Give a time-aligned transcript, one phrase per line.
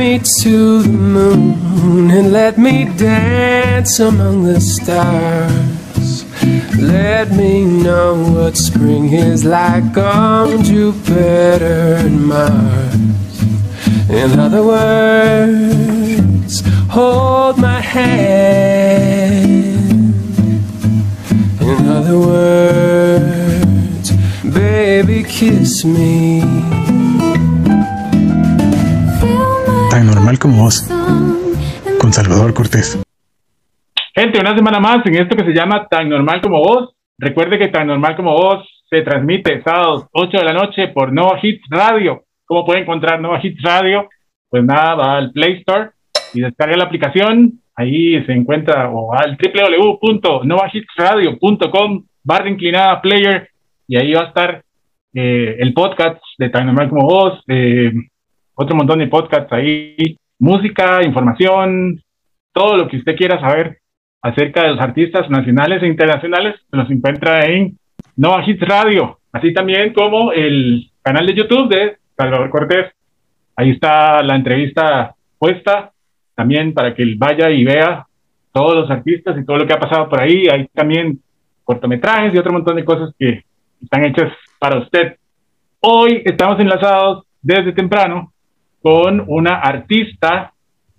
[0.00, 6.24] Me to the moon and let me dance among the stars.
[6.80, 12.94] Let me know what spring is like on Jupiter and Mars.
[14.08, 18.80] In other words, hold my hand.
[21.60, 24.12] In other words,
[24.50, 26.89] baby, kiss me.
[30.00, 30.88] Tan normal como vos,
[32.00, 32.98] con Salvador Cortés.
[34.14, 36.94] Gente, una semana más en esto que se llama Tan Normal como Vos.
[37.18, 41.38] Recuerde que Tan Normal como Vos se transmite sábados 8 de la noche por Nova
[41.42, 42.24] Hits Radio.
[42.46, 44.08] ¿Cómo puede encontrar Nova Hits Radio?
[44.48, 45.90] Pues nada, va al Play Store
[46.32, 47.60] y descarga la aplicación.
[47.76, 53.50] Ahí se encuentra o al www.novahitsradio.com barra inclinada player
[53.86, 54.64] y ahí va a estar
[55.12, 57.92] eh, el podcast de Tan Normal como Vos, eh,
[58.62, 61.98] otro montón de podcasts ahí, música, información,
[62.52, 63.78] todo lo que usted quiera saber
[64.20, 67.78] acerca de los artistas nacionales e internacionales, se los encuentra en
[68.16, 72.92] Nova Hits Radio, así también como el canal de YouTube de Salvador Cortés.
[73.56, 75.92] Ahí está la entrevista puesta
[76.34, 78.06] también para que él vaya y vea
[78.52, 80.48] todos los artistas y todo lo que ha pasado por ahí.
[80.52, 81.18] Hay también
[81.64, 83.42] cortometrajes y otro montón de cosas que
[83.80, 85.16] están hechas para usted.
[85.80, 88.30] Hoy estamos enlazados desde temprano
[88.80, 90.52] con una artista,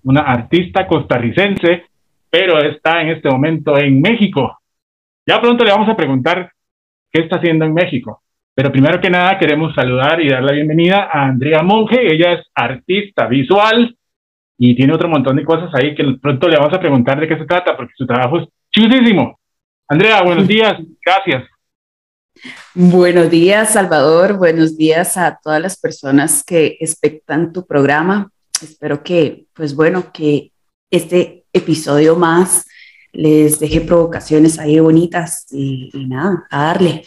[0.04, 1.86] una artista costarricense,
[2.30, 4.60] pero está en este momento en México.
[5.26, 6.52] Ya pronto le vamos a preguntar
[7.12, 8.22] qué está haciendo en México.
[8.54, 12.14] Pero primero que nada queremos saludar y dar la bienvenida a Andrea Monge.
[12.14, 13.95] Ella es artista visual
[14.58, 17.38] y tiene otro montón de cosas ahí que pronto le vamos a preguntar de qué
[17.38, 19.39] se trata, porque su trabajo es chusísimo.
[19.88, 20.78] Andrea, buenos días.
[21.04, 21.51] Gracias.
[22.74, 24.38] Buenos días, Salvador.
[24.38, 28.32] Buenos días a todas las personas que expectan tu programa.
[28.62, 30.52] Espero que, pues bueno, que
[30.90, 32.66] este episodio más
[33.12, 37.04] les deje provocaciones ahí bonitas y, nada, a darle.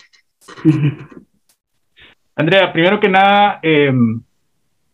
[2.37, 3.93] Andrea, primero que nada, eh,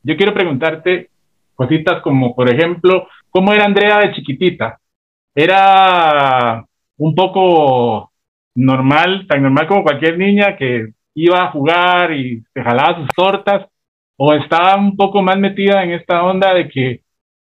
[0.02, 1.10] yo quiero preguntarte
[1.54, 4.78] cositas como, por ejemplo, ¿cómo era Andrea de chiquitita?
[5.34, 6.64] ¿Era
[6.96, 8.09] un poco
[8.54, 13.66] normal, tan normal como cualquier niña que iba a jugar y se jalaba sus tortas?
[14.16, 17.02] ¿O estaba un poco más metida en esta onda de que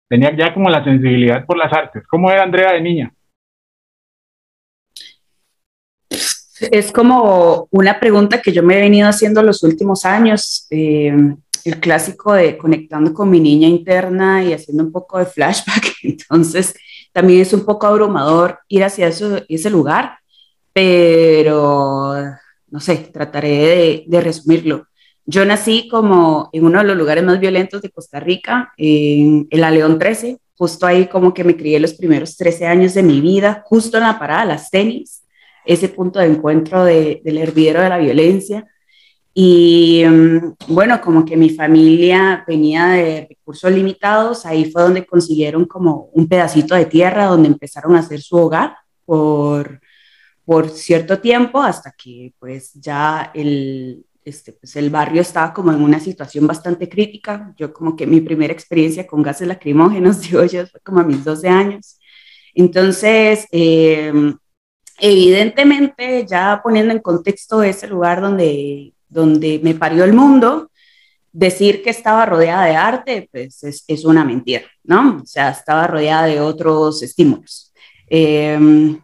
[0.09, 2.03] tenía ya como la sensibilidad por las artes?
[2.07, 3.13] ¿Cómo era Andrea de niña?
[6.71, 11.13] Es como una pregunta que yo me he venido haciendo los últimos años, eh,
[11.65, 15.93] el clásico de conectando con mi niña interna y haciendo un poco de flashback.
[16.03, 16.73] Entonces,
[17.11, 20.17] también es un poco abrumador ir hacia ese lugar,
[20.73, 22.15] pero
[22.67, 24.87] no sé, trataré de, de, resumirlo.
[25.25, 29.61] Yo nací como en uno de los lugares más violentos de Costa Rica, en, en
[29.61, 33.21] la León 13, justo ahí como que me crié los primeros 13 años de mi
[33.21, 35.23] vida, justo en la parada, las tenis
[35.65, 38.67] ese punto de encuentro de, del hervidero de la violencia.
[39.33, 45.65] Y um, bueno, como que mi familia venía de recursos limitados, ahí fue donde consiguieron
[45.65, 48.75] como un pedacito de tierra donde empezaron a hacer su hogar
[49.05, 49.79] por,
[50.45, 55.81] por cierto tiempo hasta que pues ya el, este, pues el barrio estaba como en
[55.81, 57.53] una situación bastante crítica.
[57.57, 61.23] Yo como que mi primera experiencia con gases lacrimógenos, digo yo, fue como a mis
[61.23, 61.99] 12 años.
[62.53, 64.13] Entonces, eh,
[64.99, 70.69] evidentemente, ya poniendo en contexto ese lugar donde, donde me parió el mundo,
[71.31, 75.21] decir que estaba rodeada de arte, pues es, es una mentira, ¿no?
[75.23, 77.73] O sea, estaba rodeada de otros estímulos.
[78.07, 78.99] Eh,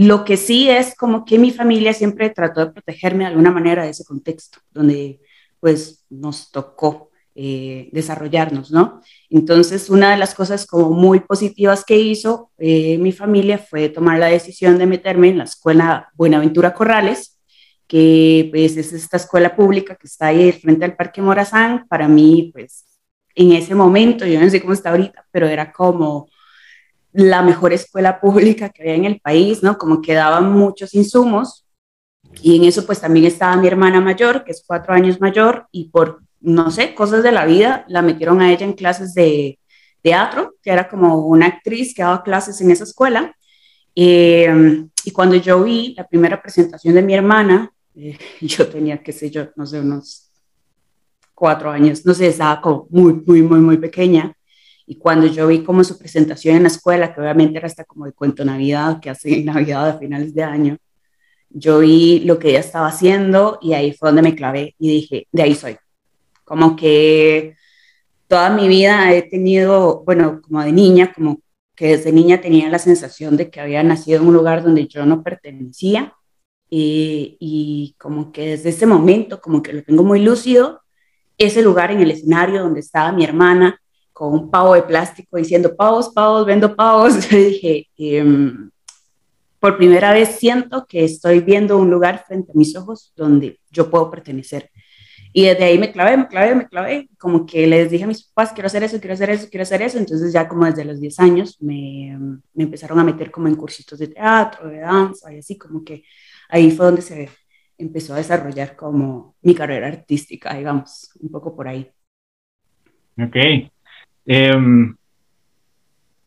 [0.00, 3.84] lo que sí es como que mi familia siempre trató de protegerme de alguna manera
[3.84, 5.20] de ese contexto, donde
[5.60, 9.02] pues nos tocó eh, desarrollarnos, ¿no?
[9.28, 14.18] Entonces, una de las cosas como muy positivas que hizo eh, mi familia fue tomar
[14.18, 17.38] la decisión de meterme en la escuela Buenaventura Corrales,
[17.86, 21.86] que pues es esta escuela pública que está ahí frente al Parque Morazán.
[21.88, 22.86] Para mí, pues,
[23.34, 26.29] en ese momento, yo no sé cómo está ahorita, pero era como
[27.12, 29.78] la mejor escuela pública que había en el país, ¿no?
[29.78, 31.66] Como que daban muchos insumos.
[32.42, 35.88] Y en eso, pues, también estaba mi hermana mayor, que es cuatro años mayor, y
[35.88, 39.58] por no sé, cosas de la vida, la metieron a ella en clases de
[40.02, 43.36] teatro, que era como una actriz que daba clases en esa escuela.
[43.94, 49.12] Eh, y cuando yo vi la primera presentación de mi hermana, eh, yo tenía, qué
[49.12, 50.30] sé yo, no sé, unos
[51.34, 54.34] cuatro años, no sé, estaba como muy, muy, muy, muy pequeña.
[54.90, 58.06] Y cuando yo vi como su presentación en la escuela, que obviamente era hasta como
[58.06, 60.78] de cuento Navidad, que hacen en Navidad a finales de año,
[61.48, 65.28] yo vi lo que ella estaba haciendo y ahí fue donde me clavé y dije,
[65.30, 65.76] de ahí soy
[66.42, 67.54] como que
[68.26, 71.40] toda mi vida he tenido, bueno, como de niña, como
[71.76, 75.06] que desde niña tenía la sensación de que había nacido en un lugar donde yo
[75.06, 76.14] no pertenecía
[76.68, 80.80] y, y como que desde ese momento, como que lo tengo muy lúcido,
[81.38, 83.80] ese lugar en el escenario donde estaba mi hermana
[84.20, 88.70] con un pavo de plástico diciendo pavos, pavos, vendo pavos, yo dije, em,
[89.58, 93.90] por primera vez siento que estoy viendo un lugar frente a mis ojos donde yo
[93.90, 94.70] puedo pertenecer.
[95.32, 98.24] Y desde ahí me clavé, me clavé, me clavé, como que les dije a mis
[98.24, 99.96] papás, quiero hacer eso, quiero hacer eso, quiero hacer eso.
[99.96, 102.14] Entonces ya como desde los 10 años me,
[102.52, 106.04] me empezaron a meter como en cursitos de teatro, de danza y así, como que
[106.50, 107.30] ahí fue donde se
[107.78, 111.90] empezó a desarrollar como mi carrera artística, digamos, un poco por ahí.
[113.16, 113.70] Ok.
[114.32, 114.94] Em,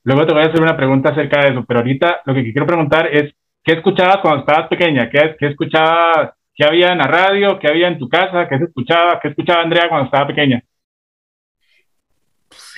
[0.03, 2.67] luego te voy a hacer una pregunta acerca de eso, pero ahorita lo que quiero
[2.67, 3.33] preguntar es,
[3.63, 5.09] ¿qué escuchabas cuando estabas pequeña?
[5.09, 7.57] ¿Qué, qué escuchabas ¿Qué había en la radio?
[7.59, 8.47] ¿Qué había en tu casa?
[8.47, 9.19] ¿Qué se escuchaba?
[9.19, 10.63] ¿Qué escuchaba Andrea cuando estaba pequeña?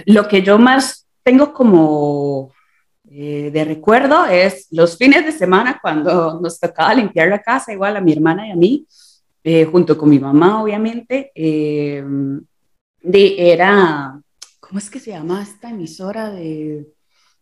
[0.06, 2.54] Lo que yo más tengo como
[3.10, 7.98] eh, de recuerdo es los fines de semana cuando nos tocaba limpiar la casa, igual
[7.98, 8.88] a mi hermana y a mí,
[9.44, 11.31] eh, junto con mi mamá, obviamente.
[11.36, 12.04] Eh,
[13.01, 14.22] de, era,
[14.75, 16.86] ¿cómo es que se llama esta emisora de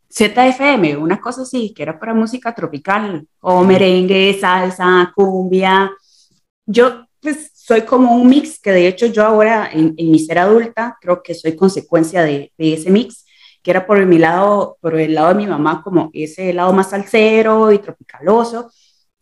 [0.08, 0.98] ZFM?
[0.98, 5.90] Una cosa así, que era para música tropical, o merengue, salsa, cumbia.
[6.68, 10.96] Yo pues soy como un mix que de hecho yo ahora en, mi ser adulta
[11.02, 13.26] creo que soy consecuencia de, ese mix
[13.64, 16.92] que era por mi lado, por el lado de mi mamá como ese lado más
[16.92, 18.70] salsero y tropicaloso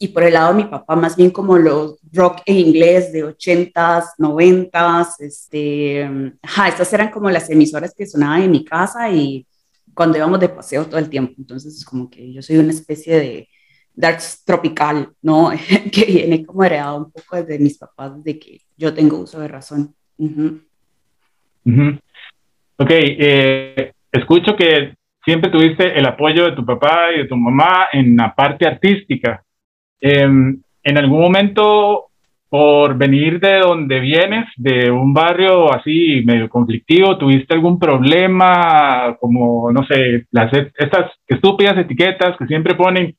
[0.01, 3.23] y por el lado de mi papá más bien como los rock en inglés de
[3.23, 9.45] 80s, 90s, este, ajá, estas eran como las emisoras que sonaban en mi casa y
[9.93, 13.47] cuando íbamos de paseo todo el tiempo, entonces como que yo soy una especie de,
[13.93, 15.51] darks tropical, ¿no?
[15.91, 19.47] que viene como heredado un poco desde mis papás, de que yo tengo uso de
[19.47, 19.93] razón.
[22.77, 27.87] Ok, eh, escucho que siempre tuviste el apoyo de tu papá y de tu mamá
[27.91, 29.43] en la parte artística.
[30.01, 32.07] Em, en algún momento,
[32.49, 39.15] por venir de donde vienes, de un barrio así medio conflictivo, ¿tuviste algún problema?
[39.19, 43.15] Como, no sé, las, estas estúpidas etiquetas que siempre ponen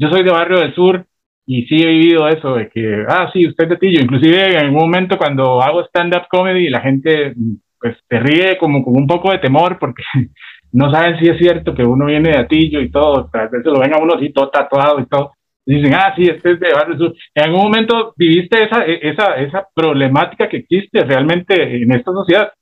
[0.00, 1.04] yo soy de Barrio del Sur
[1.44, 4.00] y sí he vivido eso de que, ah, sí, usted es de Tillo.
[4.00, 7.34] Inclusive en un momento cuando hago stand-up comedy, la gente
[7.78, 10.02] pues se ríe como con un poco de temor porque
[10.72, 13.78] no saben si es cierto que uno viene de Atillo y todo, a veces lo
[13.78, 15.32] ven a uno así todo tatuado y todo.
[15.66, 17.14] Dicen, ah, sí, este es de Barrio Sur.
[17.34, 22.52] ¿En algún momento viviste esa, esa, esa problemática que existe realmente en esta sociedad?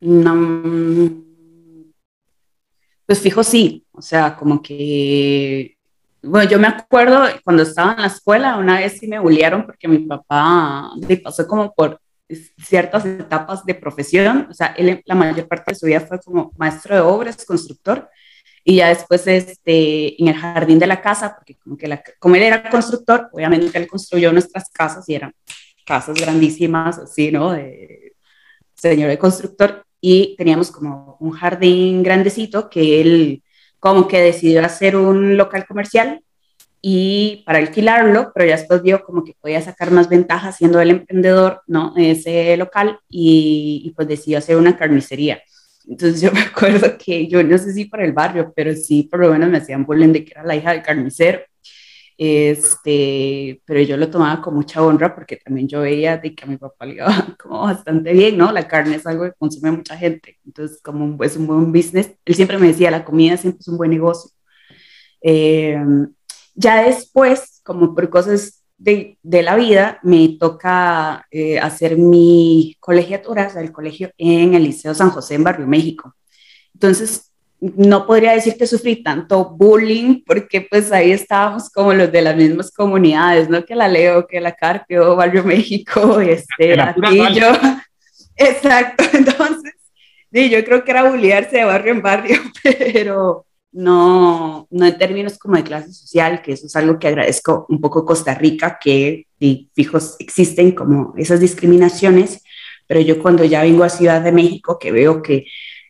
[0.00, 1.24] No,
[3.06, 5.76] pues fijo, sí, o sea, como que,
[6.22, 9.88] bueno, yo me acuerdo cuando estaba en la escuela, una vez sí me bullearon porque
[9.88, 10.90] mi papá
[11.22, 12.00] pasó como por
[12.58, 16.52] ciertas etapas de profesión, o sea, él la mayor parte de su vida fue como
[16.56, 18.10] maestro de obras, constructor,
[18.68, 22.34] y ya después este, en el jardín de la casa, porque como, que la, como
[22.34, 25.32] él era constructor, obviamente él construyó nuestras casas y eran
[25.84, 27.52] casas grandísimas, así, ¿no?
[27.52, 28.14] De
[28.74, 33.42] señor de constructor, y teníamos como un jardín grandecito que él
[33.78, 36.24] como que decidió hacer un local comercial
[36.82, 40.90] y para alquilarlo, pero ya después vio como que podía sacar más ventajas siendo el
[40.90, 41.94] emprendedor, ¿no?
[41.96, 45.40] Ese local y, y pues decidió hacer una carnicería.
[45.88, 49.20] Entonces yo me acuerdo que yo no sé si por el barrio, pero sí por
[49.20, 51.40] lo menos me hacían bullying de que era la hija del carnicero
[52.18, 56.46] este, pero yo lo tomaba con mucha honra porque también yo veía de que a
[56.48, 57.06] mi papá le iba
[57.38, 58.52] como bastante bien, ¿no?
[58.52, 62.34] La carne es algo que consume mucha gente, entonces como es un buen business, él
[62.34, 64.30] siempre me decía, la comida siempre es un buen negocio.
[65.20, 65.78] Eh,
[66.54, 73.46] ya después, como por cosas de, de la vida, me toca eh, hacer mi colegiatura,
[73.46, 76.14] o sea, el colegio en el Liceo San José en Barrio México.
[76.74, 82.22] Entonces, no podría decir que sufrí tanto bullying porque pues ahí estábamos como los de
[82.22, 83.64] las mismas comunidades, ¿no?
[83.64, 87.52] Que la Leo, que la Carpio, Barrio México, este, Latillo.
[88.36, 89.72] Exacto, entonces,
[90.30, 95.38] sí, yo creo que era bullearse de barrio en barrio, pero no, no en términos
[95.38, 99.26] como de clase social, que eso es algo que agradezco un poco Costa Rica, que
[99.74, 102.42] fijos existen como esas discriminaciones,
[102.86, 105.46] pero yo cuando ya vengo a Ciudad de México, que veo que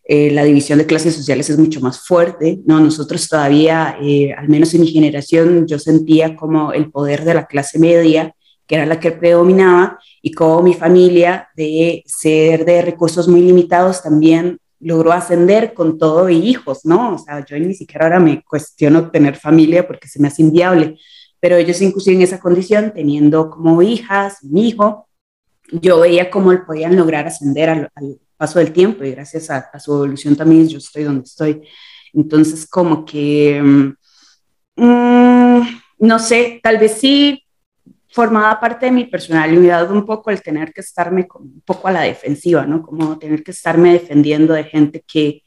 [0.09, 2.79] eh, la división de clases sociales es mucho más fuerte, ¿no?
[2.79, 7.47] Nosotros todavía, eh, al menos en mi generación, yo sentía como el poder de la
[7.47, 8.33] clase media,
[8.69, 14.03] que era la que predominaba, y como mi familia, de ser de recursos muy limitados,
[14.03, 17.15] también logró ascender con todo y hijos, ¿no?
[17.15, 20.99] O sea, yo ni siquiera ahora me cuestiono tener familia porque se me hace inviable,
[21.41, 25.09] pero ellos inclusive en esa condición, teniendo como hijas, mi hijo,
[25.71, 27.91] yo veía cómo podían lograr ascender al,
[28.37, 31.63] paso del tiempo y gracias a, su evolución también yo estoy donde estoy.
[32.13, 33.95] Entonces, como que, mm,
[34.77, 37.46] mm, no sé, tal vez sí
[38.17, 42.01] formaba parte de mi personalidad un poco el tener que estarme un poco a la
[42.01, 42.81] defensiva, ¿no?
[42.81, 45.43] Como tener que estarme defendiendo de gente que,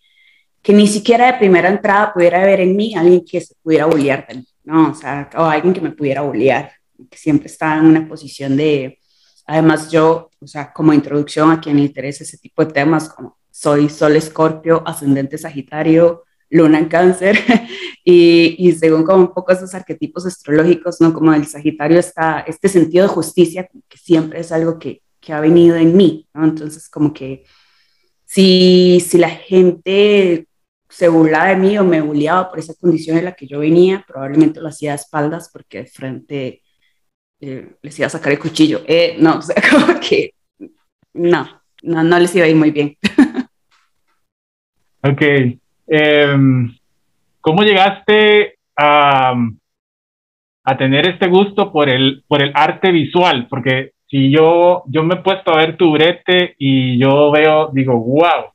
[0.62, 4.28] que ni siquiera de primera entrada pudiera ver en mí alguien que se pudiera bullear
[4.66, 4.92] ¿no?
[4.92, 6.72] O sea, o alguien que me pudiera bullear,
[7.10, 9.00] que siempre estaba en una posición de,
[9.48, 13.40] además yo, o sea, como introducción a quien le interese ese tipo de temas, como
[13.50, 17.38] soy Sol Escorpio, ascendente Sagitario, Luna en Cáncer,
[18.04, 21.14] y, y, según como un poco esos arquetipos astrológicos, ¿no?
[21.14, 25.40] Como el Sagitario está, este sentido de justicia, que siempre es algo que, que ha
[25.40, 26.46] venido en mí, ¿no?
[26.46, 27.46] Entonces, como que
[28.26, 30.48] si, si la gente
[30.90, 34.04] se burlaba de mí o me bulleaba por esa condición en la que yo venía,
[34.08, 36.64] probablemente lo hacía a espaldas porque de frente
[37.40, 38.82] eh, les iba a sacar el cuchillo.
[38.88, 40.34] Eh, no, o sea, como que
[41.14, 42.98] no, no, no les iba a ir muy bien.
[45.04, 45.60] ok.
[45.90, 46.76] Em,
[47.42, 49.34] ¿Cómo llegaste a,
[50.64, 53.48] a tener este gusto por el, por el arte visual?
[53.50, 57.98] Porque si yo, yo me he puesto a ver tu brete y yo veo, digo,
[57.98, 58.52] wow,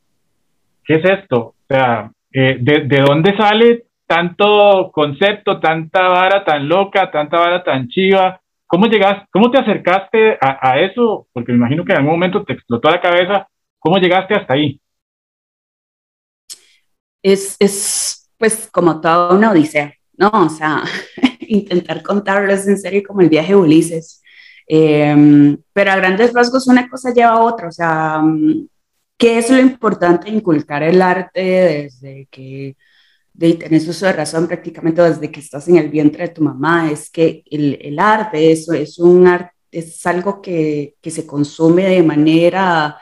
[0.85, 1.38] ¿qué es esto?
[1.38, 7.64] O sea, eh, de, de, dónde sale tanto concepto, tanta vara tan loca, tanta vara
[7.64, 8.41] tan chiva?
[8.67, 11.26] ¿Cómo llegaste, cómo te acercaste a, a, eso?
[11.33, 13.49] Porque me imagino que en algún momento te explotó la cabeza.
[13.79, 14.81] ¿Cómo llegaste hasta ahí?
[17.25, 20.31] Es, es pues como toda una odisea, ¿no?
[20.31, 20.85] O sea,
[21.40, 24.23] intentar contarles en serio como el viaje de Ulises.
[24.69, 28.23] Eh, pero a grandes rasgos una cosa lleva a otra, o sea,
[29.16, 32.76] ¿Qué es lo importante inculcar el arte desde que,
[33.33, 36.90] de tener uso de razón prácticamente desde que estás en el vientre de tu mamá?
[36.90, 41.85] Es que el, el arte, eso es un arte, es algo que, que se consume
[41.85, 42.99] de manera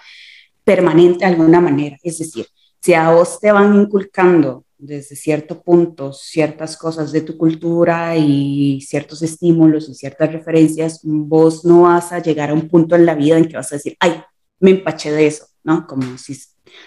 [0.64, 1.96] permanente de alguna manera.
[2.02, 2.46] Es decir,
[2.82, 8.80] si a vos te van inculcando desde cierto punto ciertas cosas de tu cultura y
[8.80, 13.14] ciertos estímulos y ciertas referencias, vos no vas a llegar a un punto en la
[13.14, 14.22] vida en que vas a decir, ay,
[14.58, 15.86] me empaché de eso ¿no?
[15.86, 16.36] Como si,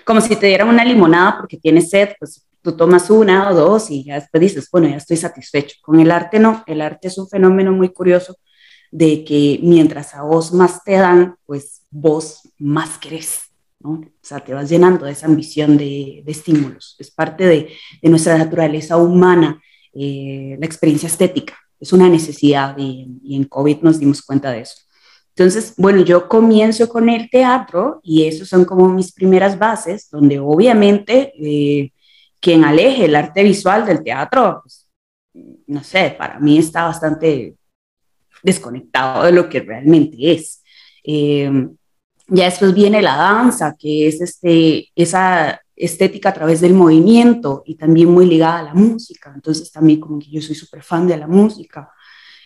[0.04, 3.92] como si te dieran una limonada porque tienes sed, pues tú tomas una o dos
[3.92, 5.78] y ya después dices, bueno, ya estoy satisfecho.
[5.82, 8.38] Con el arte no, el arte es un fenómeno muy curioso
[8.92, 13.42] de que mientras a vos más te dan, pues vos más querés,
[13.86, 13.92] ¿no?
[14.00, 16.96] O sea, te vas llenando de esa ambición de, de estímulos.
[16.98, 17.70] Es parte de,
[18.02, 19.62] de nuestra naturaleza humana,
[19.94, 21.56] eh, la experiencia estética.
[21.80, 24.76] Es una necesidad y, y en COVID nos dimos cuenta de eso.
[25.36, 30.40] Entonces, bueno, yo comienzo con el teatro y esos son como mis primeras bases, donde
[30.40, 31.92] obviamente eh,
[32.40, 34.90] quien aleje el arte visual del teatro, pues,
[35.68, 37.56] no sé, para mí está bastante
[38.42, 40.64] desconectado de lo que realmente es.
[41.04, 41.52] Eh,
[42.28, 47.76] ya después viene la danza, que es este, esa estética a través del movimiento y
[47.76, 49.32] también muy ligada a la música.
[49.34, 51.92] Entonces también como que yo soy súper fan de la música.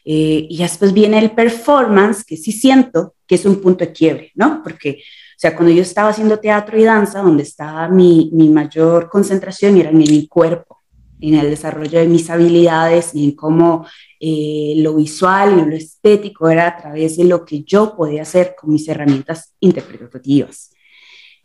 [0.03, 4.31] Eh, y después viene el performance, que sí siento que es un punto de quiebre,
[4.35, 4.61] ¿no?
[4.63, 9.09] Porque, o sea, cuando yo estaba haciendo teatro y danza, donde estaba mi, mi mayor
[9.09, 10.78] concentración era en mi cuerpo,
[11.19, 13.85] en el desarrollo de mis habilidades y en cómo
[14.19, 18.55] eh, lo visual y lo estético era a través de lo que yo podía hacer
[18.59, 20.71] con mis herramientas interpretativas.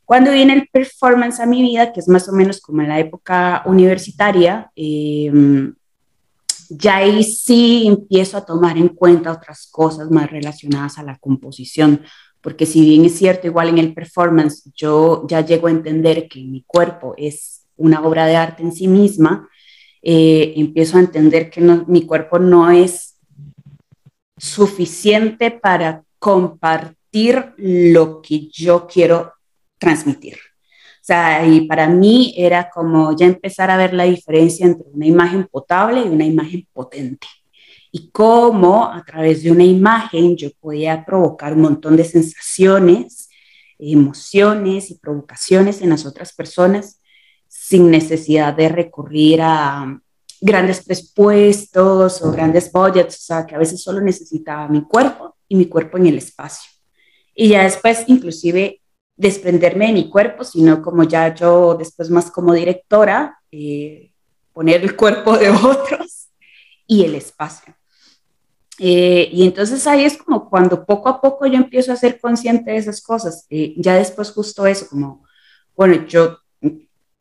[0.04, 3.00] Cuando viene el performance a mi vida, que es más o menos como en la
[3.00, 5.32] época universitaria, eh,
[6.68, 12.02] ya ahí sí empiezo a tomar en cuenta otras cosas más relacionadas a la composición,
[12.40, 16.40] porque si bien es cierto, igual en el performance, yo ya llego a entender que
[16.40, 19.48] mi cuerpo es una obra de arte en sí misma,
[20.06, 23.16] eh, empiezo a entender que mi cuerpo no es
[24.36, 29.32] suficiente para compartir lo que yo quiero
[29.78, 30.34] transmitir.
[30.34, 35.06] O sea, y para mí era como ya empezar a ver la diferencia entre una
[35.06, 37.26] imagen potable y una imagen potente.
[37.90, 43.30] Y cómo a través de una imagen yo podía provocar un montón de sensaciones,
[43.78, 47.00] emociones y provocaciones en las otras personas
[47.66, 49.98] sin necesidad de recurrir a
[50.38, 55.56] grandes presupuestos o grandes budgets, o sea, que a veces solo necesitaba mi cuerpo y
[55.56, 56.70] mi cuerpo en el espacio.
[57.34, 58.82] Y ya después, inclusive,
[59.16, 64.12] desprenderme de mi cuerpo, sino como ya yo después más como directora, eh,
[64.52, 66.28] poner el cuerpo de otros
[66.86, 67.74] y el espacio.
[68.78, 72.72] Eh, y entonces ahí es como cuando poco a poco yo empiezo a ser consciente
[72.72, 73.46] de esas cosas.
[73.48, 75.24] Eh, ya después justo eso, como,
[75.74, 76.43] bueno, yo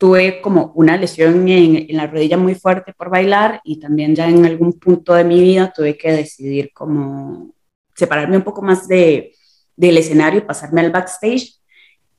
[0.04, 4.46] tuve como una lesión en, la rodilla muy fuerte por bailar y también ya en
[4.46, 7.54] algún punto de mi vida tuve que decidir como
[7.96, 9.34] separarme un poco más de,
[9.78, 11.54] del escenario y pasarme al backstage,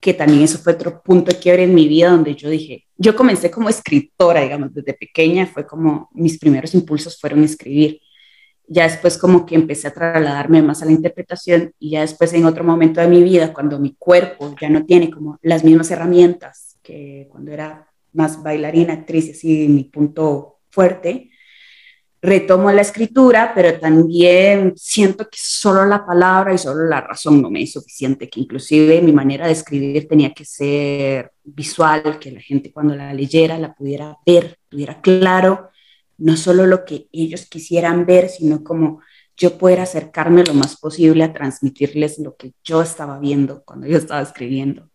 [0.01, 3.15] que también eso fue otro punto de quiebre en mi vida donde yo dije, yo
[3.15, 8.01] comencé como escritora, digamos, desde pequeña, fue como mis primeros impulsos fueron escribir.
[8.67, 12.47] Ya después como que empecé a trasladarme más a la interpretación y ya después en
[12.47, 16.74] otro momento de mi vida, cuando mi cuerpo ya no tiene como las mismas herramientas
[16.85, 21.31] que cuando era más bailarina, actriz, así mi punto fuerte,
[22.23, 27.51] retomo la escritura, pero también siento que solo la palabra y solo la razón no
[27.51, 32.41] me es suficiente, que inclusive mi manera de escribir tenía que ser visual, que la
[32.41, 35.71] gente cuando la leyera la pudiera ver, tuviera claro,
[36.17, 39.01] no solo lo que ellos quisieran ver, sino como
[39.37, 43.99] yo poder acercarme lo más posible a transmitirles lo que yo estaba viendo cuando yo
[43.99, 44.89] estaba escribiendo.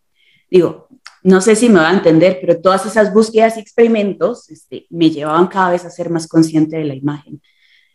[0.50, 0.88] Digo,
[1.22, 5.10] no sé si me va a entender, pero todas esas búsquedas y experimentos este, me
[5.10, 7.40] llevaban cada vez a ser más consciente de la imagen.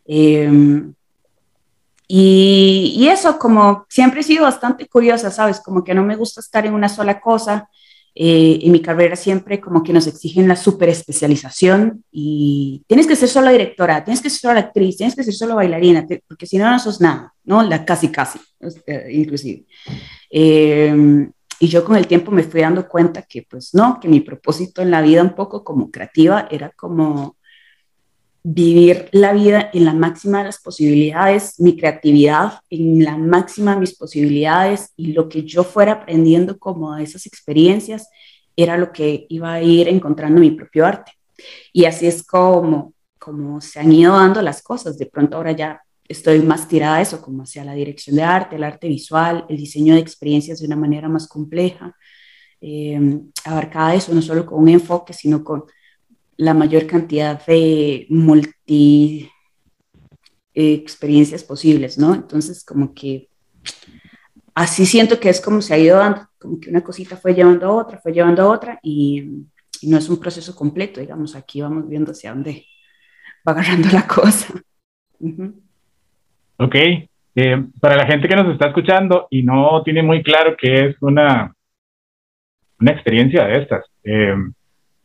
[0.04, 0.94] Em,
[2.08, 5.60] y, y, eso, como siempre he sido bastante curiosa, ¿sabes?
[5.60, 7.68] Como que no me gusta estar en una sola cosa.
[8.18, 13.14] Eh, en mi carrera siempre como que nos exigen la super especialización y tienes que
[13.14, 16.56] ser solo directora, tienes que ser solo actriz, tienes que ser solo bailarina, porque si
[16.56, 17.62] no, no sos nada, ¿no?
[17.62, 18.38] La casi, casi,
[18.86, 19.66] eh, inclusive.
[21.58, 24.82] Y yo con el tiempo me fui dando cuenta que pues no, que mi propósito
[24.82, 27.36] en la vida un poco como creativa era como
[28.48, 33.80] vivir la vida en la máxima de las posibilidades, mi creatividad en la máxima de
[33.80, 38.08] mis posibilidades y lo que yo fuera aprendiendo como de esas experiencias
[38.54, 41.12] era lo que iba a ir encontrando mi propio arte.
[41.72, 44.96] Y así es como, como se han ido dando las cosas.
[44.96, 48.56] De pronto ahora ya estoy más tirada a eso, como hacia la dirección de arte,
[48.56, 51.94] el arte visual, el diseño de experiencias de una manera más compleja,
[52.60, 55.64] eh, abarcada eso no solo con un enfoque, sino con
[56.36, 59.30] la mayor cantidad de multi
[60.56, 62.14] experiencias posibles, ¿no?
[62.14, 63.28] Entonces, como que
[64.54, 67.66] así siento que es como se ha ido dando, como que una cosita fue llevando
[67.66, 69.46] a otra, fue llevando a otra y,
[69.82, 72.64] no es un proceso completo, digamos, aquí vamos viendo hacia dónde
[73.46, 74.54] va agarrando la cosa.
[76.58, 80.86] Ok, eh, para la gente que nos está escuchando y no tiene muy claro qué
[80.86, 81.54] es una,
[82.80, 84.34] una experiencia de estas, eh,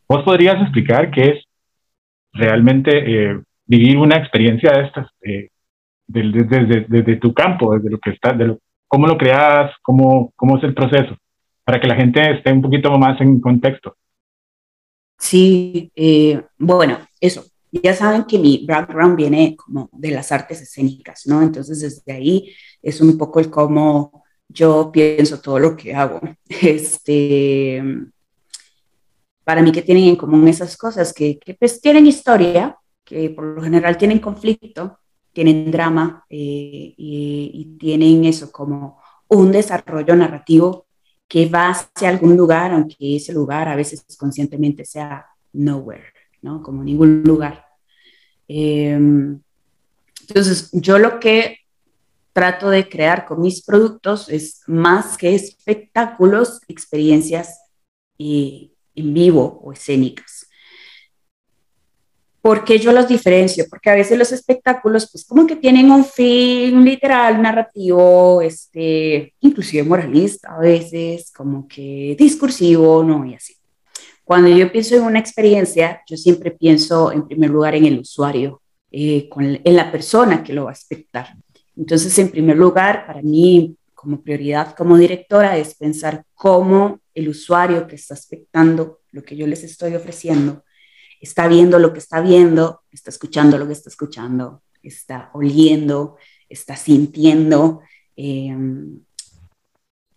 [0.08, 1.44] ¿vos podrías explicar qué es
[2.32, 2.92] realmente
[3.32, 5.08] eh, vivir una experiencia de estas
[6.08, 10.58] desde, desde, tu campo, desde lo que estás, de lo, cómo lo creas, cómo, cómo
[10.58, 11.18] es el proceso,
[11.66, 13.98] para que la gente esté un poquito más en contexto?
[15.18, 15.92] Sí,
[16.58, 21.42] bueno, eso ya saben que mi background viene como de las artes escénicas, ¿no?
[21.42, 26.20] Entonces desde ahí es un poco el cómo yo pienso todo lo que hago.
[26.50, 27.82] Este,
[29.44, 33.46] para mí que tienen en común esas cosas, que, que pues tienen historia, que por
[33.46, 35.00] lo general tienen conflicto,
[35.34, 40.88] tienen drama eh, y, y tienen eso como un desarrollo narrativo
[41.28, 46.21] que va hacia algún lugar, aunque ese lugar a veces conscientemente sea nowhere.
[46.42, 46.62] ¿No?
[46.64, 47.66] Como ningún lugar.
[48.48, 49.40] Em,
[50.28, 51.58] entonces, yo lo que
[52.34, 57.60] trato de crear con mis productos es más que espectáculos, experiencias
[58.18, 60.48] eh, en vivo o escénicas.
[62.42, 63.66] ¿Por qué yo los diferencio?
[63.70, 69.84] Porque a veces los espectáculos, pues como que tienen un fin literal, narrativo, este, inclusive
[69.84, 73.24] moralista a veces, como que discursivo, ¿no?
[73.26, 73.61] Y así.
[74.32, 78.62] Cuando yo pienso en una experiencia, yo siempre pienso en primer lugar en el usuario,
[78.90, 81.36] eh, en la persona que lo va a espectar.
[81.76, 87.88] Entonces, en primer lugar, para mí, como prioridad como directora, es pensar cómo el usuario
[87.88, 90.64] que está espectando lo que yo les estoy ofreciendo,
[91.20, 96.16] está viendo lo que está viendo, está escuchando lo que está escuchando, está oliendo,
[96.48, 97.82] está sintiendo.
[98.16, 98.56] Eh,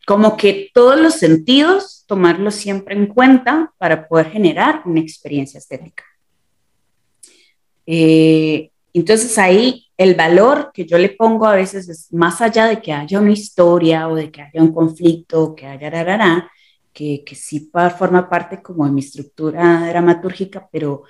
[0.06, 6.04] como que todos los sentidos, tomarlos siempre en cuenta para poder generar una experiencia estética.
[7.86, 12.80] Eh, entonces ahí el valor que yo le pongo a veces es más allá de
[12.80, 16.50] que haya una historia o de que haya un conflicto, que haya rarará,
[16.92, 21.02] que, que sí forma parte como de mi estructura dramatúrgica, pero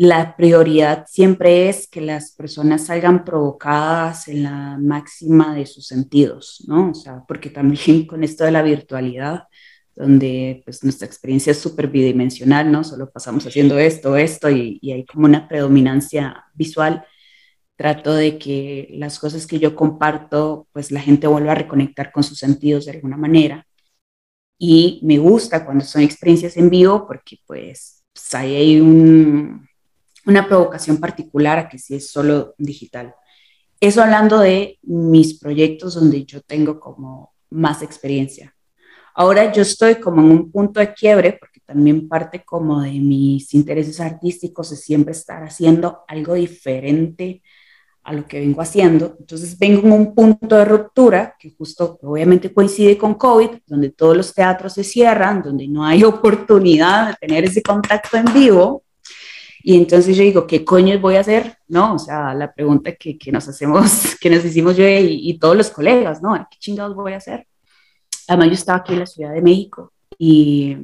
[0.00, 6.64] la prioridad siempre es que las personas salgan provocadas en la máxima de sus sentidos,
[6.66, 6.92] ¿no?
[6.92, 9.44] O sea, porque también con esto de la virtualidad,
[9.94, 12.82] donde pues nuestra experiencia es súper bidimensional, ¿no?
[12.82, 17.04] Solo pasamos haciendo esto, esto y, hay como una predominancia visual.
[17.76, 22.22] Trato de que las cosas que yo comparto, pues la gente vuelva a reconectar con
[22.22, 23.66] sus sentidos de alguna manera.
[24.58, 29.69] Y me gusta cuando son experiencias en vivo porque pues, pues ahí hay un,
[30.26, 33.14] una provocación particular a que si es solo digital.
[33.80, 38.54] Eso hablando de mis proyectos donde yo tengo como más experiencia.
[39.14, 43.52] Ahora yo estoy como en un punto de quiebre porque también parte como de mis
[43.54, 47.42] intereses artísticos es siempre estar haciendo algo diferente
[48.02, 49.16] a lo que vengo haciendo.
[49.18, 54.16] Entonces vengo en un punto de ruptura que justo obviamente coincide con COVID, donde todos
[54.16, 58.84] los teatros se cierran, donde no hay oportunidad de tener ese contacto en vivo.
[59.62, 61.58] Y entonces yo digo, ¿qué coño voy a hacer?
[61.68, 61.94] ¿No?
[61.94, 65.56] O sea, la pregunta que, que nos hacemos, que nos hicimos yo y, y, todos
[65.56, 66.34] los colegas, ¿no?
[66.50, 67.46] ¿Qué chingados voy a hacer?
[68.28, 70.76] Además, yo estaba aquí en la Ciudad de México y,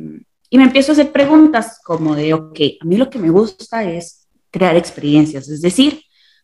[0.51, 3.85] y me empiezo a hacer preguntas como de, ok, a mí lo que me gusta
[3.85, 6.03] es crear experiencias, es decir,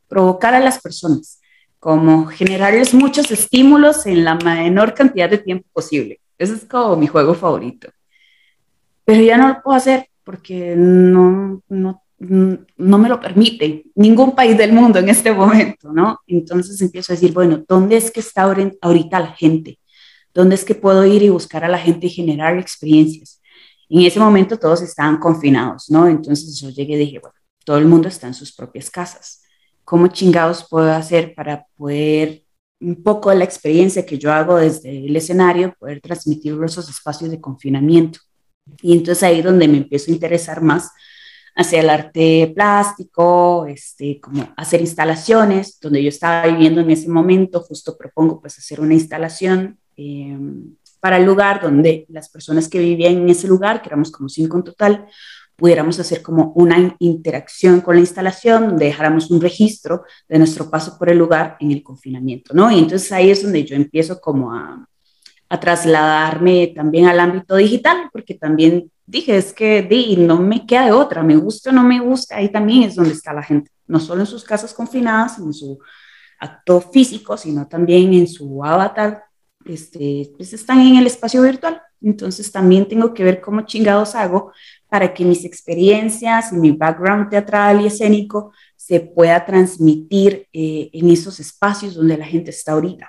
[0.09, 1.41] provocar a las personas,
[1.79, 6.21] como generarles muchos estímulos en la menor cantidad de tiempo posible.
[6.39, 7.89] Ese es como mi juego favorito.
[9.05, 14.57] Pero ya no lo puedo hacer porque no, no, no me lo permite ningún país
[14.57, 16.21] del mundo en este momento, ¿no?
[16.27, 19.79] Entonces empiezo a decir, bueno, ¿dónde es que está ahorita la gente?
[20.33, 23.41] ¿Dónde es que puedo ir y buscar a la gente y generar experiencias?
[23.89, 26.07] En ese momento todos estaban confinados, ¿no?
[26.07, 29.43] Entonces yo llegué y dije, bueno, todo el mundo está en sus propias casas
[29.85, 32.45] cómo chingados puedo hacer para poder
[32.81, 37.31] un poco de la experiencia que yo hago desde el escenario, poder transmitir esos espacios
[37.31, 38.19] de confinamiento.
[38.81, 40.91] Y entonces ahí es donde me empiezo a interesar más
[41.55, 47.61] hacia el arte plástico, este, como hacer instalaciones, donde yo estaba viviendo en ese momento,
[47.61, 50.39] justo propongo pues hacer una instalación eh,
[51.01, 54.57] para el lugar donde las personas que vivían en ese lugar, que éramos como cinco
[54.57, 55.07] en total,
[55.57, 60.97] pudiéramos hacer como una interacción con la instalación, donde dejáramos un registro de nuestro paso
[60.99, 62.71] por el lugar en el confinamiento, ¿no?
[62.71, 64.87] Y entonces ahí es donde yo empiezo como a,
[65.49, 70.87] a trasladarme también al ámbito digital, porque también dije, es que di, no me queda
[70.87, 73.71] de otra, me gusta o no me gusta, ahí también es donde está la gente,
[73.87, 75.79] no solo en sus casas confinadas, en su
[76.41, 79.25] acto físico, sino también en su avatar,
[79.67, 81.81] este, pues están en el espacio virtual.
[82.01, 84.51] Entonces también tengo que ver cómo chingados hago
[84.89, 91.11] para que mis experiencias y mi background teatral y escénico se pueda transmitir eh, en
[91.11, 93.09] esos espacios donde la gente está ahorita.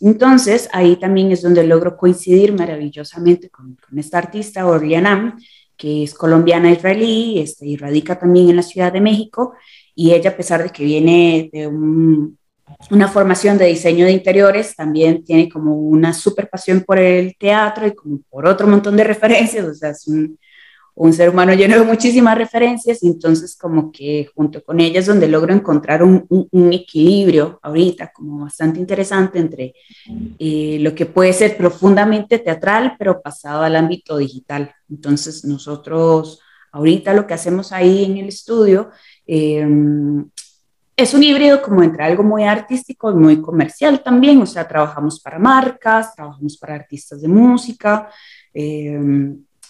[0.00, 5.38] Entonces, ahí también es donde logro coincidir maravillosamente con, esta artista, Orlianam,
[5.76, 9.54] que es colombiana israelí este, y radica también en la Ciudad de México.
[9.94, 11.66] Y ella, a pesar de que viene de
[12.90, 17.86] una formación de diseño de interiores, también tiene como una super pasión por el teatro
[17.86, 19.66] y como por otro montón de referencias.
[19.66, 20.38] O sea, es un,
[20.96, 25.28] un ser humano lleno de muchísimas referencias y entonces como que junto con ellas donde
[25.28, 29.74] logro encontrar un, un, equilibrio ahorita como bastante interesante entre
[30.38, 34.74] eh, lo que puede ser profundamente teatral pero pasado al ámbito digital.
[34.88, 36.40] Entonces nosotros
[36.72, 38.90] ahorita lo que hacemos ahí en el estudio
[39.26, 40.26] em,
[40.96, 45.20] es un híbrido como entre algo muy artístico y muy comercial también, o sea, trabajamos
[45.20, 48.08] para marcas, trabajamos para artistas de música.
[48.54, 48.98] Eh,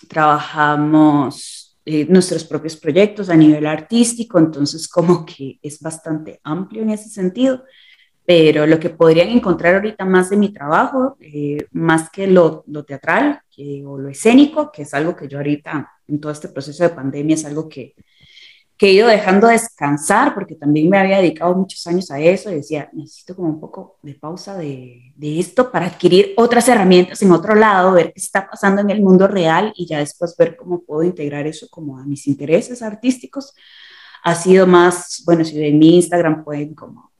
[0.08, 6.90] trabajamos eh, nuestros propios proyectos a nivel artístico, entonces como que es bastante amplio en
[6.90, 7.64] ese sentido,
[8.24, 12.84] pero lo que podrían encontrar ahorita más de mi trabajo, eh, más que lo, lo
[12.84, 13.40] teatral
[13.86, 17.34] o lo escénico, que es algo que yo ahorita en todo este proceso de pandemia
[17.34, 17.94] es algo que,
[18.76, 22.56] que he ido dejando descansar porque también me había dedicado muchos años a eso y
[22.56, 27.32] decía, necesito como un poco de pausa de, de, esto para adquirir otras herramientas en
[27.32, 30.82] otro lado, ver qué está pasando en el mundo real y ya después ver cómo
[30.82, 33.54] puedo integrar eso como a mis intereses artísticos.
[34.22, 37.12] Ha sido más, bueno, si en mi Instagram pueden como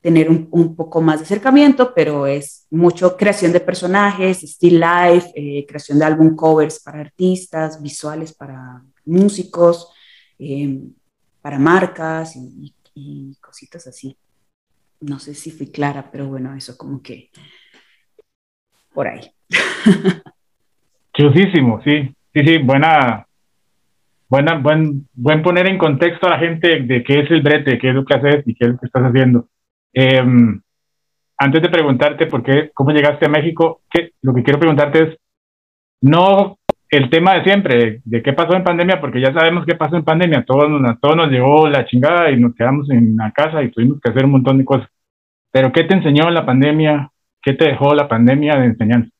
[0.00, 5.30] tener un, un poco más de acercamiento, pero es mucho creación de personajes, still life,
[5.34, 9.88] eh, creación de álbum covers para artistas, visuales para músicos,
[10.38, 10.80] eh,
[11.40, 12.72] para marcas y,
[13.40, 14.16] cositas así.
[15.00, 17.30] No sé si fui clara, pero bueno, eso como que
[18.94, 19.20] por ahí.
[21.14, 23.26] Chusísimo, sí, sí, sí, buena,
[24.28, 27.90] buena, buen, buen poner en contexto a la gente de qué es el brete, qué
[27.90, 29.48] es lo que haces y qué es lo que estás haciendo.
[29.92, 30.60] Em,
[31.38, 35.18] antes de preguntarte por qué, cómo llegaste a México, ¿qué, lo que quiero preguntarte es,
[36.00, 36.58] no
[36.96, 40.04] el tema de siempre, de qué pasó en pandemia, porque ya sabemos qué pasó en
[40.04, 43.70] pandemia, todos nos, todos nos llegó la chingada y nos quedamos en la casa y
[43.70, 44.88] tuvimos que hacer un montón de cosas.
[45.50, 47.10] Pero ¿qué te enseñó la pandemia?
[47.42, 49.10] ¿Qué te dejó la pandemia de enseñanza?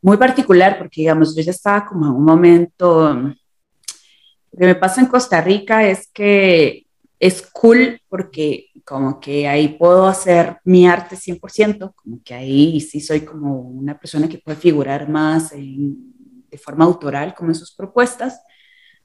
[0.00, 5.00] Muy particular, porque digamos, yo ya estaba como en un momento, lo que me pasa
[5.00, 6.86] en Costa Rica es que
[7.18, 13.00] es cool porque como que ahí puedo hacer mi arte 100%, como que ahí sí
[13.00, 18.40] soy como una persona que puede figurar más de forma autoral como en sus propuestas,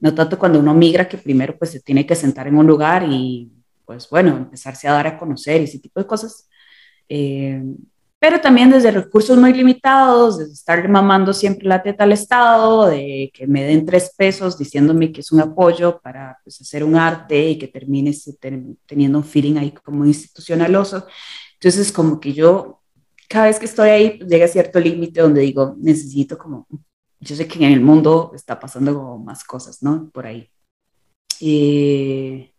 [0.00, 3.04] no tanto cuando uno migra que primero pues se tiene que sentar en un lugar
[3.06, 3.52] y
[3.84, 6.48] pues bueno, empezarse a dar a conocer y ese tipo de cosas.
[7.06, 7.62] Eh,
[8.24, 13.30] pero también desde recursos muy limitados, desde estar mamando siempre la teta al Estado, de
[13.34, 17.50] que me den tres pesos diciéndome que es un apoyo para pues, hacer un arte
[17.50, 18.14] y que termine
[18.86, 21.06] teniendo un feeling ahí como institucionaloso.
[21.52, 22.80] Entonces, como que yo,
[23.28, 26.66] cada vez que estoy ahí, pues, llega a cierto límite donde digo, necesito como,
[27.20, 30.08] yo sé que en el mundo está pasando como más cosas, ¿no?
[30.08, 30.48] Por ahí.
[31.42, 32.50] Eh,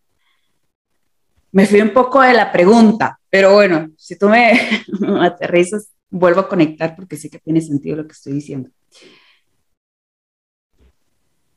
[1.50, 4.58] me fui un poco de la pregunta, pero bueno, si tú me,
[5.20, 8.70] aterrizas, vuelvo a conectar porque sé que tiene sentido lo que estoy diciendo.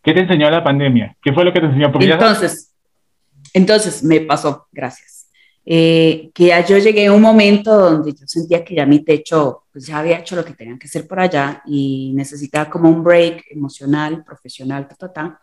[0.04, 1.16] ¿Qué te enseñó la pandemia?
[1.22, 1.90] ¿Qué fue lo que te enseñó?
[2.02, 2.76] entonces,
[3.54, 5.30] entonces me pasó, gracias.
[5.66, 9.64] Eh, que ya yo llegué a un momento donde yo sentía que ya mi techo,
[9.72, 13.02] pues ya había hecho lo que tenía que hacer por allá y necesitaba como un
[13.02, 15.40] break emocional, profesional, ta, ta, ta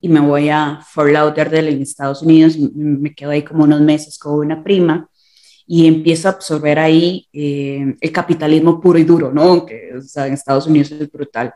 [0.00, 4.16] y me voy a Fort Lauderdale en Estados Unidos, me quedo ahí como unos meses
[4.16, 5.08] con una prima
[5.66, 9.64] y empiezo a absorber ahí eh, el capitalismo puro y duro, ¿no?
[9.64, 11.54] Que en Estados Unidos es brutal.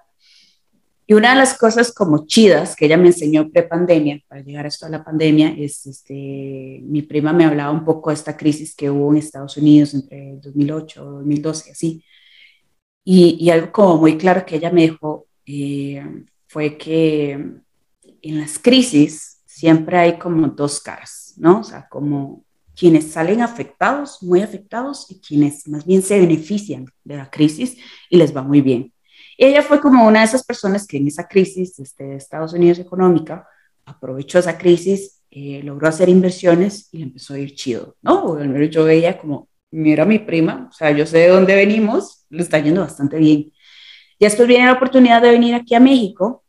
[1.09, 4.69] Y una de las cosas como chidas que ella me enseñó pre-pandemia, para llegar a
[4.69, 8.75] esto de la pandemia, es, este, mi prima me hablaba un poco de esta crisis
[8.75, 12.05] que hubo en Estados Unidos entre 2008 y 2012, así.
[13.05, 16.05] Y, y, algo como muy claro que ella me dijo eh,
[16.49, 17.33] fue que
[18.23, 21.61] en las crisis siempre hay como dos caras, ¿no?
[21.61, 22.46] O sea, como
[22.77, 27.77] quienes salen afectados, muy afectados, y quienes más bien se benefician de la crisis
[28.11, 28.93] y les va muy bien.
[29.39, 32.79] ella fue como una de esas personas que en esa crisis este, de Estados Unidos
[32.79, 33.47] económica
[33.85, 38.35] aprovechó esa crisis, eh, logró hacer inversiones y le empezó a ir chido, ¿no?
[38.35, 42.25] Al menos yo veía como, mira mi prima, o sea, yo sé de dónde venimos,
[42.31, 43.53] le está yendo bastante bien.
[44.19, 46.45] Y después viene la oportunidad de venir aquí a México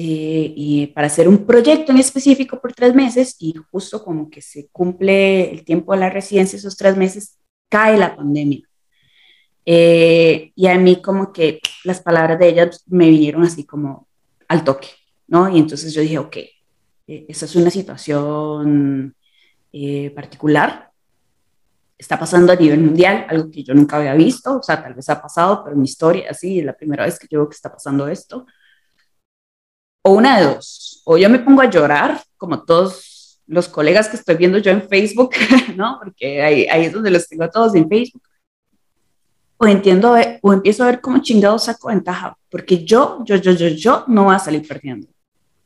[0.00, 4.40] eh, y para hacer un proyecto en específico por tres meses y justo como que
[4.40, 7.36] se cumple el tiempo de la residencia, esos tres meses,
[7.68, 8.62] cae la pandemia.
[9.66, 14.06] Eh, y a mí como que las palabras de ella me vinieron así como
[14.46, 14.86] al toque,
[15.26, 15.48] ¿no?
[15.48, 19.16] Y entonces yo dije, ok, eh, esa es una situación
[20.14, 20.92] particular,
[21.98, 25.08] está pasando a nivel mundial, algo que yo nunca había visto, o sea, tal vez
[25.08, 27.56] ha pasado, pero en mi historia, así, es la primera vez que yo veo que
[27.56, 28.46] está pasando esto
[30.02, 34.16] o una de dos, o yo me pongo a llorar, como todos los colegas que
[34.16, 35.30] estoy viendo yo en Facebook,
[35.76, 35.98] ¿no?
[36.02, 38.22] Porque ahí, ahí es donde los tengo a todos en Facebook.
[39.56, 43.68] O entiendo, o empiezo a ver cómo chingados saco ventaja, porque yo, yo, yo, yo,
[43.68, 45.08] yo no voy a salir perdiendo.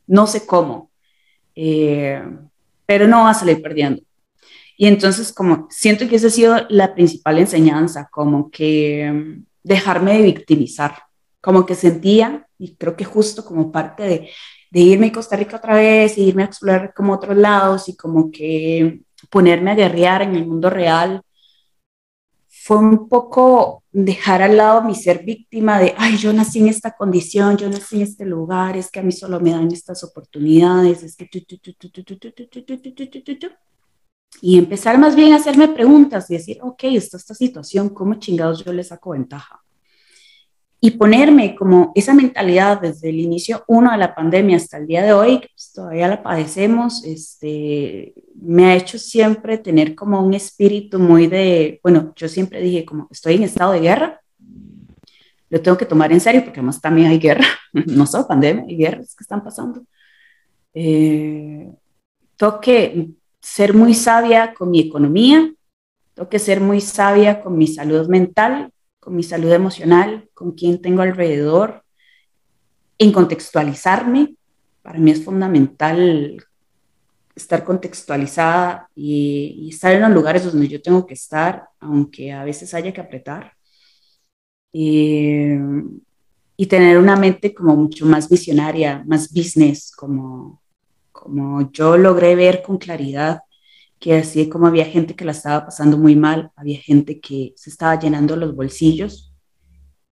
[0.06, 0.90] No sé cómo,
[1.54, 2.22] eh,
[2.86, 4.00] pero no va a salir perdiendo.
[4.78, 10.16] Y entonces, como siento que esa ha sido la principal enseñanza, como que mm, dejarme
[10.16, 10.94] de victimizar,
[11.40, 15.74] como que sentía y creo que justo como parte de, irme a Costa Rica otra
[15.74, 20.36] vez, y irme a explorar como otros lados y como que ponerme a guerrear en
[20.36, 21.22] el mundo real,
[22.48, 26.92] fue un poco dejar al lado mi ser víctima de, ay, yo nací en esta
[26.92, 31.02] condición, yo nací en este lugar, es que a mí solo me dan estas oportunidades,
[31.02, 31.28] es que...
[34.40, 38.64] Y empezar más bien a hacerme preguntas y decir, ok, está esta situación, ¿cómo chingados
[38.64, 39.61] yo le saco ventaja?
[40.84, 45.04] Y ponerme como esa mentalidad desde el inicio uno de la pandemia hasta el día
[45.04, 50.98] de hoy, pues, todavía la padecemos, este, me ha hecho siempre tener como un espíritu
[50.98, 54.20] muy de, bueno, yo siempre dije como estoy en estado de guerra,
[55.50, 57.46] lo tengo que tomar en serio porque además también hay guerra,
[57.86, 59.84] no solo pandemia, hay guerras que están pasando.
[60.74, 61.70] Eh,
[62.36, 63.08] tengo que
[63.40, 65.48] ser muy sabia con mi economía,
[66.14, 70.80] tengo que ser muy sabia con mi salud mental, con mi salud emocional, con quien
[70.80, 71.82] tengo alrededor,
[72.98, 74.36] en contextualizarme.
[74.80, 76.40] Para mí es fundamental
[77.34, 82.74] estar contextualizada y, estar en los lugares donde yo tengo que estar, aunque a veces
[82.74, 83.54] haya que apretar.
[84.72, 85.58] Eh,
[86.56, 90.62] y tener una mente como mucho más visionaria, más business, como,
[91.10, 93.40] como yo logré ver con claridad
[94.02, 97.70] que así como había gente que la estaba pasando muy mal, había gente que se
[97.70, 99.32] estaba llenando los bolsillos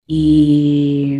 [0.07, 1.19] y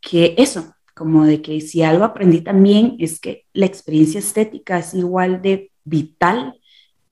[0.00, 4.92] que eso, como de que si algo aprendí también es que la experiencia estética es
[4.92, 6.58] igual de vital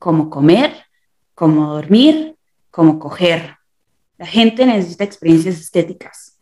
[0.01, 0.73] como comer,
[1.37, 2.35] como dormir,
[2.73, 3.55] como coger.
[4.17, 6.41] La gente necesita experiencias estéticas.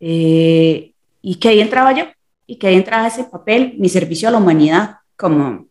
[0.00, 0.92] Eh,
[1.22, 2.06] y que ahí entraba yo,
[2.48, 5.65] y que ahí entraba ese papel, mi servicio a la humanidad, como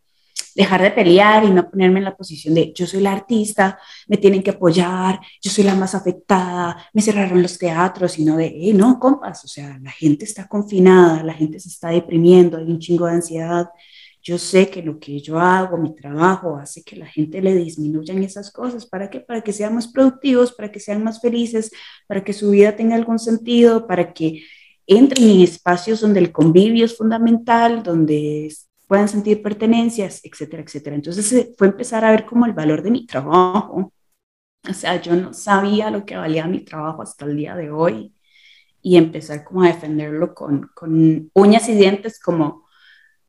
[0.56, 4.18] dejar de pelear y no ponerme en la posición de yo soy la artista, me
[4.18, 8.74] tienen que apoyar, yo soy la más afectada, me cerraron los teatros, sino de, eh,
[8.74, 12.80] no, compas, o sea, la gente está confinada, la gente se está deprimiendo, hay un
[12.80, 13.68] chingo de ansiedad.
[14.24, 18.24] yo sé que lo que yo hago, mi trabajo, hace que la gente le disminuyan
[18.24, 18.86] esas cosas.
[18.88, 19.20] ¿Para qué?
[19.20, 21.72] Para que sean más productivos, para que sean más felices,
[22.08, 24.44] para que su vida tenga algún sentido, para que
[24.88, 28.48] entren en espacios donde el convivio es fundamental, donde
[28.88, 30.96] puedan sentir pertenencias, etcétera, etcétera.
[30.96, 33.92] Entonces fue empezar a ver como el valor de mi trabajo.
[34.68, 38.14] O sea, yo no sabía lo que valía mi trabajo hasta el día de hoy
[38.82, 42.66] y empezar como a defenderlo con, con uñas y dientes como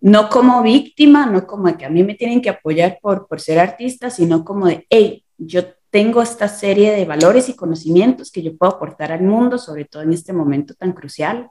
[0.00, 3.58] no como víctima, no como que a mí me tienen que apoyar por, por ser
[3.58, 8.56] artista, sino como de, hey, yo tengo esta serie de valores y conocimientos que yo
[8.56, 11.48] puedo aportar al mundo, sobre todo en este momento tan crucial.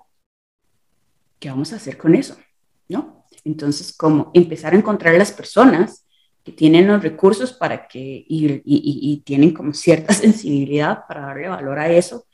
[1.39, 2.37] ¿Qué vamos a hacer con eso?
[2.87, 3.24] ¿No?
[3.45, 6.05] Entonces, como empezar a encontrar las personas
[6.43, 11.79] que tienen los recursos para que, y, y, tienen como cierta sensibilidad para darle valor
[11.79, 12.27] a eso.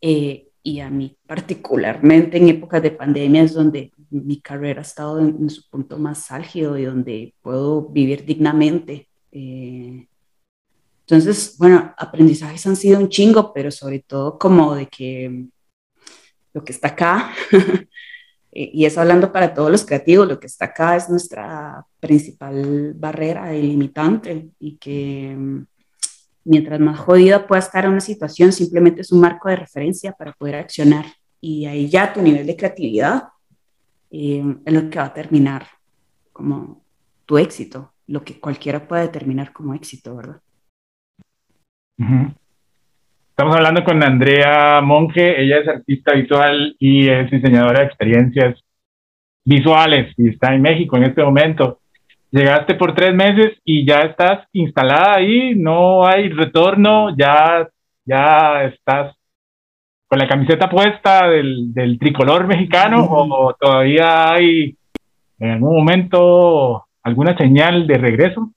[0.00, 5.18] Eh, y a mí particularmente en épocas de pandemia es donde mi carrera ha estado
[5.18, 9.08] en, su punto más álgido y donde puedo vivir dignamente.
[9.30, 10.06] Eh,
[11.00, 15.48] entonces, bueno, aprendizajes han sido un chingo, pero sobre todo como de que
[16.54, 17.34] lo que está acá,
[18.56, 23.52] y eso hablando para todos los creativos, lo que está acá es nuestra principal barrera
[23.52, 25.66] y limitante y que mm,
[26.44, 30.54] mientras más jodida pueda estar una situación, simplemente es un marco de referencia para poder
[30.56, 31.06] accionar
[31.40, 33.24] y ahí ya tu nivel de creatividad
[34.10, 35.66] eh, es lo que va a terminar
[36.32, 36.84] como
[37.26, 40.40] tu éxito, lo que cualquiera puede determinar como éxito, ¿verdad?
[43.36, 48.60] Estamos hablando con Andrea Monge, ella es artista visual y es diseñadora de experiencias
[49.44, 51.80] visuales y está en México en este momento.
[52.30, 57.68] Llegaste por tres meses y ya estás instalada ahí, no hay retorno, ya,
[58.04, 59.16] ya estás
[60.06, 64.76] con la camiseta puesta del, del tricolor mexicano o todavía hay
[65.40, 68.52] en algún momento alguna señal de regreso?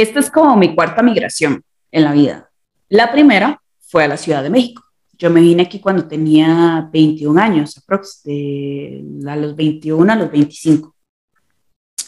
[0.00, 2.50] Esta es como mi cuarta migración en la vida.
[2.88, 4.82] La primera fue a la Ciudad de México.
[5.18, 10.30] Yo me vine aquí cuando tenía 21 años, aprox, de a los 21 a los
[10.30, 10.94] 25.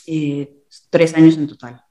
[0.07, 0.55] Eh,
[0.91, 1.83] tres años en total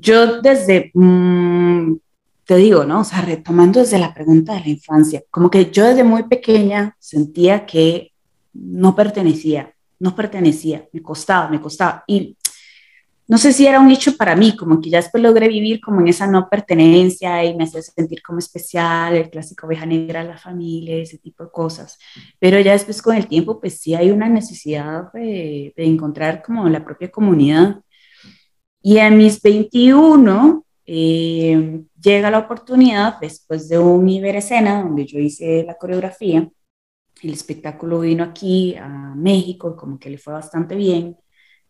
[0.00, 1.96] yo desde, mm,
[2.44, 3.00] te digo, ¿no?
[3.00, 6.96] O sea, retomando desde la pregunta de la infancia, como que yo desde muy pequeña
[6.98, 8.12] sentía que
[8.54, 12.04] no pertenecía, no pertenecía, me costaba, me costaba.
[12.06, 12.36] Y
[13.28, 16.00] no sé si era un hecho para mí, como que ya después logré vivir como
[16.00, 20.36] en esa no pertenencia y me hacía sentir como especial, el clásico oveja negra la
[20.36, 21.98] familia, ese tipo de cosas.
[22.38, 26.68] Pero ya después con el tiempo, pues sí hay una necesidad de, de encontrar como
[26.68, 27.80] la propia comunidad
[28.82, 35.64] y a mis 21 eh, llega la oportunidad, después de un Iberescena, donde yo hice
[35.64, 36.50] la coreografía,
[37.22, 41.16] el espectáculo vino aquí a México, como que le fue bastante bien,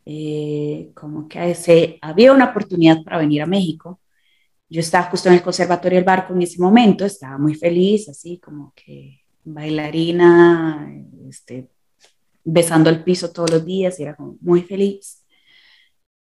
[0.07, 4.01] eh, como que se, había una oportunidad para venir a México.
[4.69, 8.39] Yo estaba justo en el Conservatorio del Barco en ese momento, estaba muy feliz, así
[8.39, 10.89] como que bailarina,
[11.29, 11.69] este,
[12.45, 15.23] besando el piso todos los días, y era como muy feliz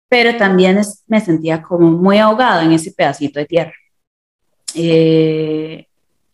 [0.08, 3.74] pero también me sentía como muy ahogada en ese pedacito de tierra.
[4.74, 5.87] Eh,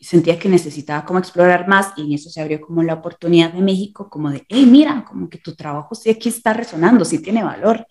[0.05, 3.63] sentía que necesitaba como explorar más y en eso se abrió como la oportunidad de
[3.63, 7.43] México, como de, hey, mira, como que tu trabajo sí aquí está resonando, sí tiene
[7.43, 7.87] valor.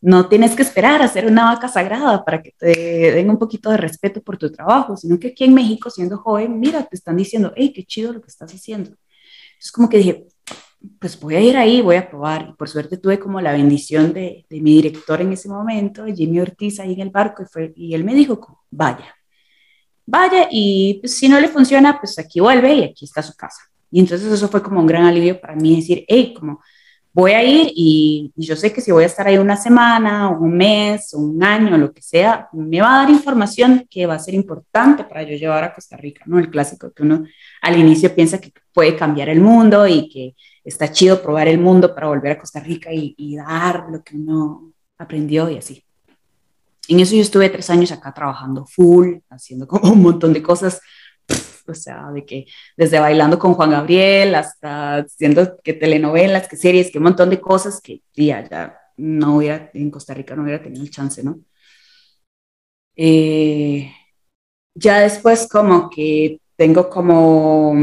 [0.00, 3.70] No tienes que esperar a ser una vaca sagrada para que te den un poquito
[3.70, 7.16] de respeto por tu trabajo, sino que aquí en México, siendo joven, mira, te están
[7.16, 8.92] diciendo, hey, qué chido lo que estás haciendo.
[9.60, 10.26] Es como que dije,
[11.00, 12.48] pues voy a ir ahí, voy a probar.
[12.50, 16.40] Y por suerte tuve como la bendición de, de mi director en ese momento, Jimmy
[16.40, 19.17] Ortiz, ahí en el barco, y, fue, y él me dijo, vaya,
[20.08, 23.60] vaya, y pues, si no le funciona, pues aquí vuelve y aquí está su casa.
[23.90, 26.60] Y entonces eso fue como un gran alivio para mí, decir, hey, como
[27.12, 30.56] voy a ir y, yo sé que si voy a estar ahí una semana, un
[30.56, 34.34] mes, un año, lo que sea, me va a dar información que va a ser
[34.34, 36.38] importante para yo llevar a Costa Rica, ¿no?
[36.38, 37.24] El clásico que uno
[37.62, 41.94] al inicio piensa que puede cambiar el mundo y que está chido probar el mundo
[41.94, 45.82] para volver a Costa Rica y, dar lo que uno aprendió y así.
[46.88, 50.80] En eso yo estuve tres años acá trabajando full, haciendo como un montón de cosas,
[51.66, 56.90] o sea, de que desde bailando con Juan Gabriel hasta haciendo que telenovelas, que series,
[56.90, 60.62] que un montón de cosas que ya, ya no hubiera, en Costa Rica no hubiera
[60.62, 61.40] tenido el chance, ¿no?
[62.96, 63.92] Eh,
[64.74, 67.74] ya después como que tengo como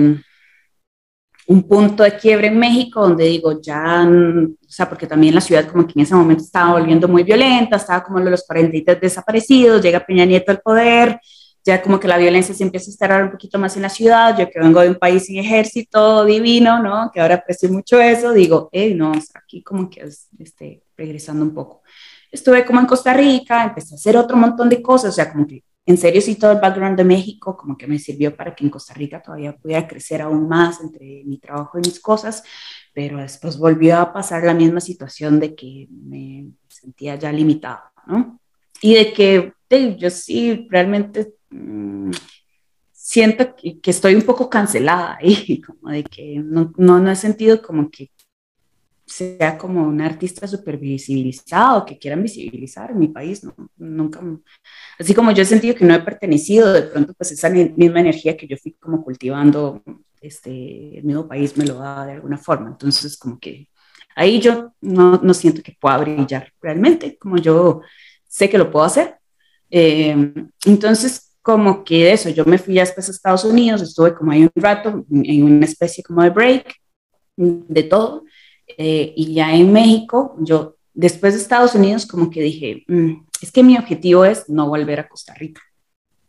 [1.47, 5.67] un punto de quiebre en México donde digo, ya, o sea, porque también la ciudad
[5.67, 10.05] como que en ese momento estaba volviendo muy violenta, estaba como los 43 desaparecidos, llega
[10.05, 11.19] Peña Nieto al poder,
[11.63, 14.37] ya como que la violencia se empieza a estar un poquito más en la ciudad,
[14.37, 17.11] yo que vengo de un país sin ejército divino, ¿no?
[17.13, 20.07] Que ahora aprecio mucho eso, digo, hey, no, aquí como que
[20.39, 21.81] este, regresando un poco.
[22.31, 25.47] Estuve como en Costa Rica, empecé a hacer otro montón de cosas, o sea, como
[25.47, 28.63] que en serio sí todo el background de México como que me sirvió para que
[28.63, 32.43] en Costa Rica todavía pudiera crecer aún más entre mi trabajo y mis cosas,
[32.93, 38.39] pero después volvió a pasar la misma situación de que me sentía ya limitada, ¿no?
[38.81, 39.53] Y de que
[39.97, 42.11] yo sí realmente Mm,
[42.91, 47.89] siento que, estoy un poco cancelada y como de que no, no, he sentido como
[47.89, 48.11] que
[49.15, 54.19] sea como un artista súper visibilizado, que quieran visibilizar en mi país, no, nunca,
[54.99, 58.35] así como yo he sentido que no he pertenecido, de pronto pues esa misma energía
[58.35, 59.81] que yo fui como cultivando,
[60.19, 63.69] este, el mismo país me lo da de alguna forma, entonces como que
[64.17, 67.81] ahí yo no, no siento que pueda brillar realmente, como yo
[68.27, 69.15] sé que lo puedo hacer,
[69.69, 70.33] eh,
[70.65, 74.51] entonces como que eso, yo me fui después a Estados Unidos, estuve como ahí un
[74.55, 76.75] rato, en una especie como de break,
[77.37, 78.23] de todo,
[78.77, 83.51] eh, y ya en México, yo después de Estados Unidos como que dije, mm, es
[83.51, 85.61] que mi objetivo es no volver a Costa Rica,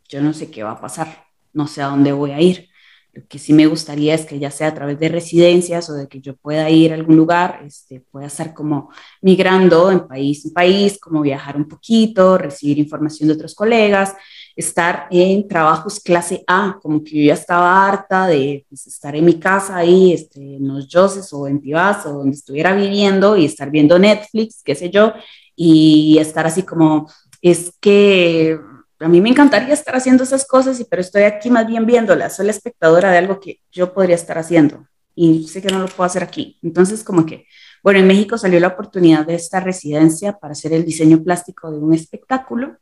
[0.09, 2.69] yo no sé qué va a pasar, no sé a dónde voy a ir,
[3.17, 6.07] lo que sí me gustaría es que ya sea a través de residencias o de
[6.07, 10.53] que yo pueda ir a algún lugar, este, pueda estar como migrando en país en
[10.53, 14.13] país, como viajar un poquito, recibir información de otros colegas,
[14.57, 19.23] estar en trabajos clase A, como que yo ya estaba harta de pues, estar en
[19.23, 23.45] mi casa ahí, este, en los Joses o en Tibás o donde estuviera viviendo y
[23.45, 25.13] estar viendo Netflix, qué sé yo,
[25.55, 27.07] y estar así como,
[27.39, 28.59] es que
[28.99, 32.47] a mí me encantaría estar haciendo esas cosas, pero estoy aquí más bien viéndolas, soy
[32.47, 36.05] la espectadora de algo que yo podría estar haciendo y sé que no lo puedo
[36.05, 36.57] hacer aquí.
[36.63, 37.45] Entonces, como que,
[37.83, 41.77] bueno, en México salió la oportunidad de esta residencia para hacer el diseño plástico de
[41.77, 42.77] un espectáculo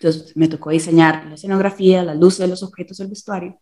[0.00, 3.60] entonces me tocó diseñar la escenografía, la luz de los objetos del vestuario.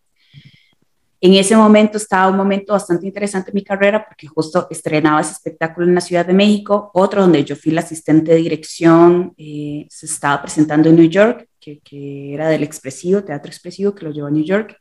[1.20, 5.32] En ese momento estaba un momento bastante interesante en mi carrera porque justo estrenaba ese
[5.32, 9.84] espectáculo en la Ciudad de México, otro donde yo fui la asistente de dirección, eh,
[9.90, 14.12] se estaba presentando en New York, que, que, era del Expresivo, Teatro Expresivo, que lo
[14.12, 14.76] llevó a New York,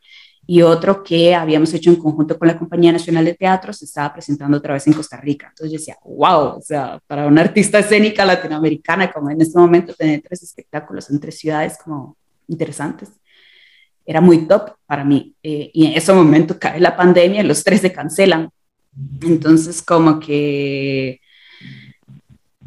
[0.50, 4.14] y otro que habíamos hecho en conjunto con la Compañía Nacional de Teatro, se estaba
[4.14, 5.48] presentando otra vez en Costa Rica.
[5.50, 9.92] Entonces yo decía, wow, o sea, para una artista escénica latinoamericana, como en este momento
[9.92, 13.10] tener tres espectáculos en tres ciudades como interesantes,
[14.06, 15.34] era muy top para mí.
[15.42, 18.48] Eh, y en ese momento cae la pandemia y los tres se cancelan.
[19.20, 21.20] Entonces como que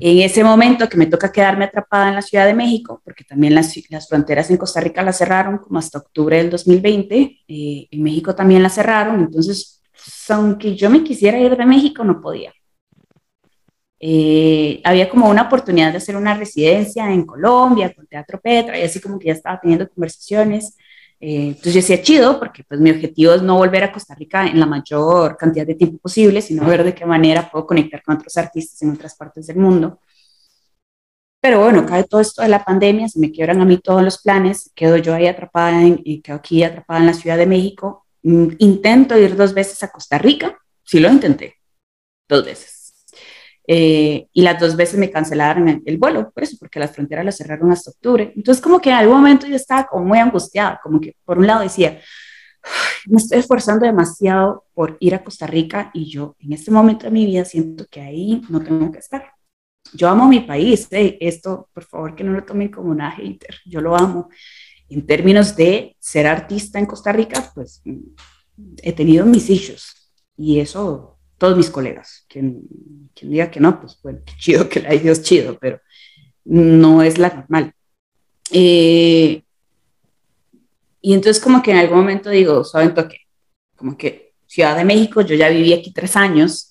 [0.04, 3.54] en ese momento que me toca quedarme atrapada en la Ciudad de México, porque también
[3.54, 7.16] las, las fronteras en Costa Rica las cerraron como hasta octubre del 2020,
[7.48, 9.82] eh, en México también las cerraron, entonces
[10.30, 12.52] aunque yo me quisiera ir de México, no podía.
[14.00, 18.82] Eh, había como una oportunidad de hacer una residencia en Colombia con Teatro Petra y
[18.82, 20.76] así como que ya estaba teniendo conversaciones
[21.24, 24.48] eh, entonces yo decía, chido, porque pues mi objetivo es no volver a Costa Rica
[24.48, 28.16] en la mayor cantidad de tiempo posible, sino ver de qué manera puedo conectar con
[28.16, 30.00] otros artistas en otras partes del mundo.
[31.40, 34.20] Pero bueno, cae todo esto de la pandemia, se me quiebran a mí todos los
[34.20, 38.06] planes, quedo yo ahí atrapada, en, y quedo aquí atrapada en la Ciudad de México.
[38.24, 41.56] Mm, intento ir dos veces a Costa Rica, sí lo intenté,
[42.28, 42.81] dos veces
[43.74, 47.38] eh, y las dos veces me cancelaron el, vuelo, por eso, porque las fronteras las
[47.38, 48.34] cerraron hasta octubre.
[48.36, 51.48] Entonces, como que en algún momento yo estaba como muy angustiada, como que por un
[51.48, 52.02] lado decía,
[53.08, 57.12] me estoy esforzando demasiado por ir a Costa Rica y yo en este momento de
[57.12, 59.32] mi vida siento que ahí no tengo que estar.
[59.94, 63.56] Yo amo mi país, eh, esto por favor que no lo tomen como una hater,
[63.66, 64.28] yo lo amo.
[64.90, 67.82] En términos de ser artista en Costa Rica, pues
[68.84, 71.11] he tenido mis hijos y eso
[71.42, 72.24] todos mis colegas.
[72.30, 72.62] Quien,
[73.16, 75.82] quien diga que no, pues bueno, qué chido que la Dios chido, pero
[76.46, 77.74] no es la normal.
[78.52, 79.42] Eh,
[81.02, 83.18] y entonces como que en algún momento digo, ¿saben qué?
[83.76, 86.71] Como que Ciudad de México, yo ya viví aquí tres años,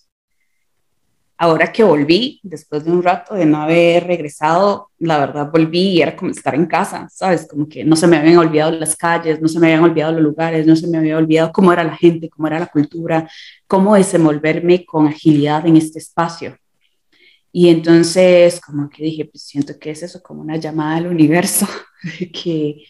[1.41, 6.03] ahora que volví, después de un rato de no haber regresado, la verdad volví y
[6.03, 7.49] era como estar en casa, ¿sabes?
[7.49, 10.21] Como que no se me habían olvidado las calles, no se me habían olvidado los
[10.21, 13.27] lugares, no se me había olvidado cómo era la gente, cómo era la cultura,
[13.67, 16.59] cómo desenvolverme con agilidad en este espacio.
[17.51, 21.67] Y entonces, como que dije, pues siento que es eso, como una llamada al universo,
[22.21, 22.85] de que,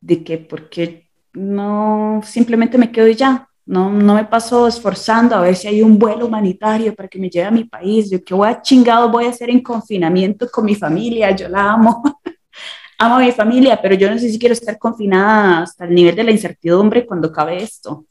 [0.00, 3.48] de que, ¿por qué no simplemente me quedo ya?
[3.64, 7.30] No, no me paso esforzando a ver si hay un vuelo humanitario para que me
[7.30, 8.10] lleve a mi país.
[8.10, 11.30] Yo qué voy a chingado voy a hacer en confinamiento con mi familia.
[11.34, 12.02] Yo la amo.
[12.98, 16.16] amo a mi familia, pero yo no sé si quiero estar confinada hasta el nivel
[16.16, 18.06] de la incertidumbre cuando acabe esto.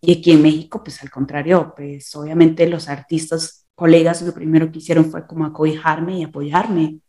[0.00, 4.78] Y aquí en México, pues al contrario, pues obviamente los artistas, colegas, lo primero que
[4.78, 7.00] hicieron fue como acobijarme y apoyarme.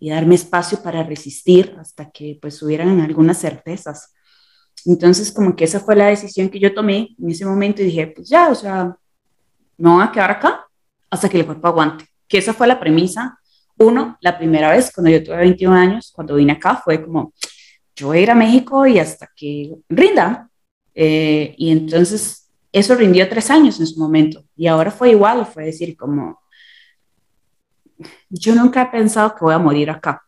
[0.00, 4.14] y darme espacio para resistir hasta que pues hubieran algunas certezas.
[4.86, 8.06] Entonces, como que esa fue la decisión que yo tomé en ese momento y dije,
[8.08, 8.96] pues ya, o sea,
[9.78, 10.66] no voy a quedar acá
[11.10, 12.06] hasta que el cuerpo aguante.
[12.28, 13.38] Que esa fue la premisa.
[13.78, 17.32] Uno, la primera vez cuando yo tuve 21 años, cuando vine acá, fue como,
[17.96, 20.48] yo voy a ir a México y hasta que rinda.
[20.94, 24.44] Eh, y entonces eso rindió tres años en su momento.
[24.56, 26.40] Y ahora fue igual, fue decir como,
[28.28, 30.22] yo nunca he pensado que voy a morir acá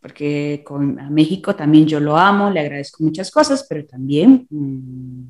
[0.00, 5.24] porque con México también yo lo amo, le agradezco muchas cosas, pero también mmm,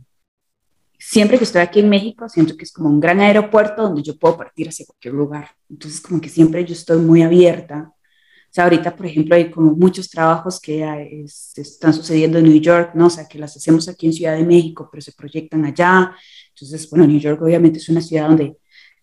[1.01, 4.19] siempre que estoy aquí en México siento que es como un gran aeropuerto donde yo
[4.19, 5.51] puedo partir hacia cualquier lugar.
[5.69, 7.93] Entonces como que siempre yo estoy muy abierta.
[7.93, 10.83] O sea, ahorita, por ejemplo, hay como muchos trabajos que
[11.25, 13.07] es, están sucediendo en New York, ¿no?
[13.07, 16.13] O sea, que las hacemos aquí en Ciudad de México, pero se proyectan allá.
[16.49, 18.57] Entonces, bueno, New York obviamente es una ciudad donde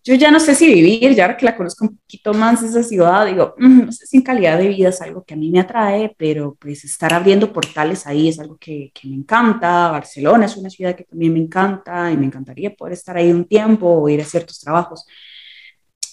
[0.04, 3.26] yo ya no sé si vivir, ya que la conozco un poquito más esa ciudad,
[3.26, 5.60] digo, mm, no sé si en calidad de vida es algo que a mí me
[5.60, 9.90] atrae, pero pues estar abriendo portales ahí es algo que, que, me encanta.
[9.90, 13.44] Barcelona es una ciudad que también me encanta y me encantaría poder estar ahí un
[13.44, 15.06] tiempo o ir a ciertos trabajos.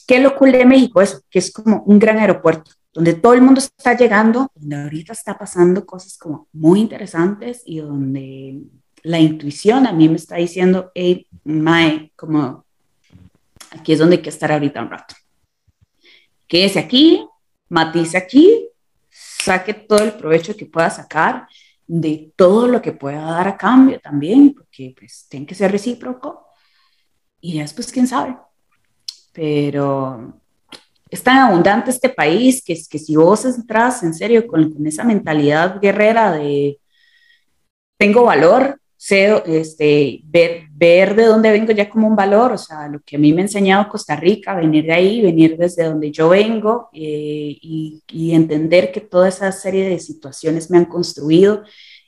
[0.07, 1.01] ¿Qué es lo cool de México?
[1.01, 5.13] Eso, que es como un gran aeropuerto, donde todo el mundo está llegando, donde ahorita
[5.13, 8.61] está pasando cosas como muy interesantes y donde
[9.03, 12.64] la intuición a mí me está diciendo, hey, Mae, como
[13.77, 15.15] Aquí es donde hay que estar ahorita un rato.
[16.47, 17.27] Quédese aquí,
[17.69, 18.69] matice aquí,
[19.09, 21.47] saque todo el provecho que pueda sacar
[21.87, 26.47] de todo lo que pueda dar a cambio también, porque pues tiene que ser recíproco.
[27.41, 28.37] Y después, quién sabe.
[29.33, 30.39] Pero
[31.09, 35.03] es tan abundante este país que, que si vos entras en serio con, con esa
[35.03, 36.79] mentalidad guerrera de
[37.97, 42.87] tengo valor, sé, este, ver, ver de dónde vengo ya como un valor, o sea,
[42.87, 46.11] lo que a mí me ha enseñado Costa Rica, venir de ahí, venir desde donde
[46.11, 51.63] yo vengo eh, y, y, entender que toda esa serie de situaciones me han construido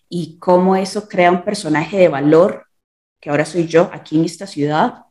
[0.10, 2.66] y cómo eso crea un personaje de valor,
[3.20, 5.04] que ahora soy yo aquí en esta ciudad.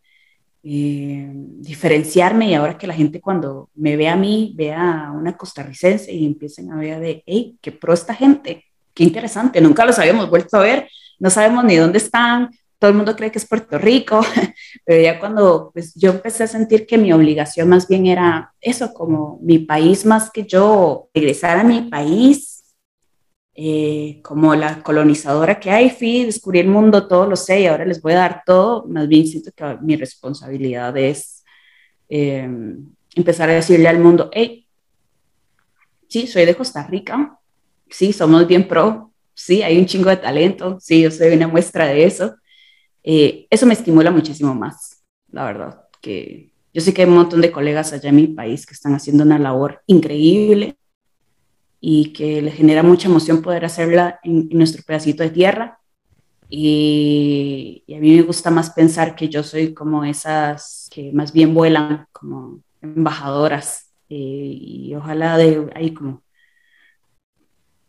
[0.65, 5.37] Eh, diferenciarme y ahora que la gente cuando me ve a mí, vea a una
[5.37, 9.97] costarricense y empiecen a ver de, hey, qué pro esta gente, qué interesante, nunca los
[10.01, 10.89] habíamos vuelto a ver,
[11.19, 14.21] no sabemos ni dónde están, todo el mundo cree que es Puerto Rico,
[14.85, 18.93] pero ya cuando pues, yo empecé a sentir que mi obligación más bien era eso,
[18.93, 22.57] como mi país más que yo, regresar a mi país,
[23.55, 27.87] eh, como la colonizadora que hay, fui, descubrí el mundo, todo lo sé y ahora
[27.87, 31.43] les voy a dar todo, más bien siento que mi responsabilidad es
[32.11, 32.47] eh,
[33.15, 34.69] empezar a decirle al mundo, hey,
[36.07, 37.39] sí, soy de Costa Rica,
[37.89, 39.06] sí, somos bien pro,
[39.37, 42.37] sí, hay un chingo de talento, sí, yo soy una muestra de eso.
[43.05, 47.41] Eh, eso me estimula muchísimo más, la verdad, que yo sé que hay un montón
[47.41, 50.77] de colegas allá en mi país que están haciendo una labor increíble
[51.81, 55.79] y que les genera mucha emoción poder hacerla en, nuestro pedacito de tierra.
[56.49, 61.55] Y, a mí me gusta más pensar que yo soy como esas que más bien
[61.55, 64.17] vuelan como embajadoras eh,
[64.61, 66.23] y ojalá de ahí como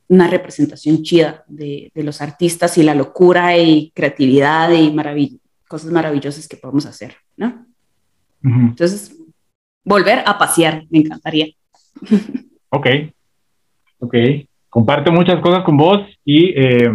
[0.10, 5.92] una representación chida de, de, los artistas y la locura y creatividad y maravill cosas
[5.92, 7.66] maravillosas que podemos hacer, ¿no?
[8.44, 8.70] Uh -huh.
[8.70, 9.16] Entonces,
[9.84, 11.48] volver a pasear, me encantaría.
[12.70, 12.86] Ok,
[14.00, 14.16] ok.
[14.70, 16.92] Comparto muchas cosas con vos y eh,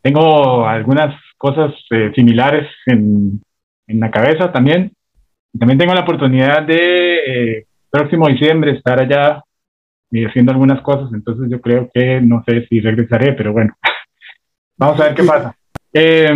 [0.00, 3.42] tengo algunas cosas eh, similares en,
[3.86, 4.90] en, la cabeza también.
[5.58, 9.44] También tengo la oportunidad de eh, próximo diciembre estar allá
[10.12, 13.74] y haciendo algunas cosas, entonces yo creo que no sé si regresaré, pero bueno,
[14.76, 15.56] vamos a ver qué pasa.
[15.92, 16.30] Eh,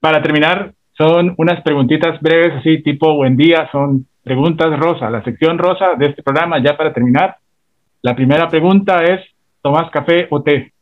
[0.00, 5.56] para terminar, son unas preguntitas breves, así tipo buen día, son preguntas rosa, la sección
[5.56, 7.36] rosa de este programa, ya para terminar.
[8.02, 9.20] La primera pregunta es,
[9.62, 10.72] ¿tomas café o té?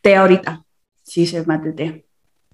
[0.00, 0.62] Té ahorita,
[1.02, 2.04] sí, se mate té.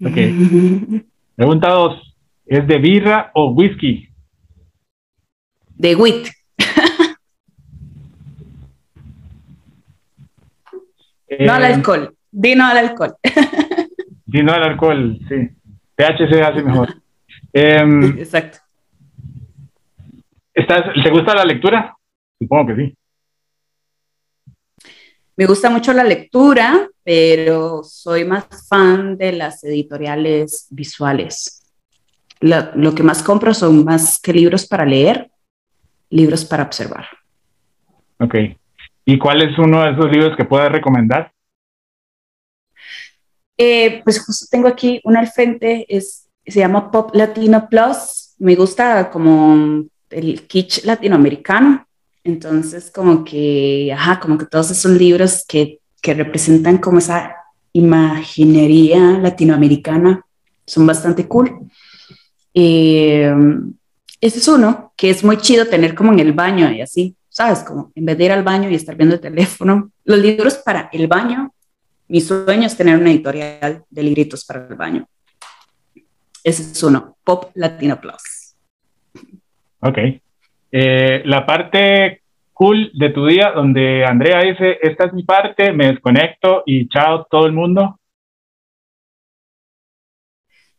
[0.03, 1.05] Ok.
[1.37, 2.17] Pregunta dos,
[2.47, 4.10] ¿es de birra o whisky?
[5.81, 6.29] De WIT.
[11.29, 13.17] eh, no al alcohol, di no al alcohol.
[14.27, 15.49] di no al alcohol, sí.
[15.97, 16.95] THC hace mejor.
[17.53, 17.83] Eh,
[18.19, 18.59] Exacto.
[20.55, 21.97] ¿estás, ¿Te gusta la lectura?
[22.39, 22.97] Supongo que sí.
[25.37, 31.67] Me gusta mucho la lectura, pero soy más fan de las editoriales visuales.
[32.39, 35.30] Lo, lo que más compro son más que libros para leer,
[36.11, 37.07] libros para observar.
[38.19, 38.35] Ok.
[39.05, 41.33] ¿Y cuál es uno de esos libros que puedes recomendar?
[43.57, 48.57] Eh, pues justo tengo aquí uno al frente, es, se llama Pop Latino Plus me
[48.57, 51.87] gusta como el kitsch latinoamericano,
[52.25, 57.37] entonces como que, ajá, como que todos esos libros que, que representan como esa
[57.73, 60.25] imaginería latinoamericana
[60.67, 61.71] son bastante cool.
[62.55, 63.33] Eh,
[64.21, 67.61] ese es uno que es muy chido tener como en el baño y así, ¿sabes?
[67.61, 69.91] Como en vez de ir al baño y estar viendo el teléfono.
[70.05, 71.55] Los libros para el baño,
[72.09, 75.07] mi sueño es tener una editorial de libritos para el baño.
[76.45, 78.57] Ese es uno, Pop Latino Plus.
[79.81, 79.99] Ok.
[80.73, 85.87] Eh, la parte cool de tu día donde Andrea dice, esta es mi parte, me
[85.87, 87.99] desconecto y chao todo el mundo.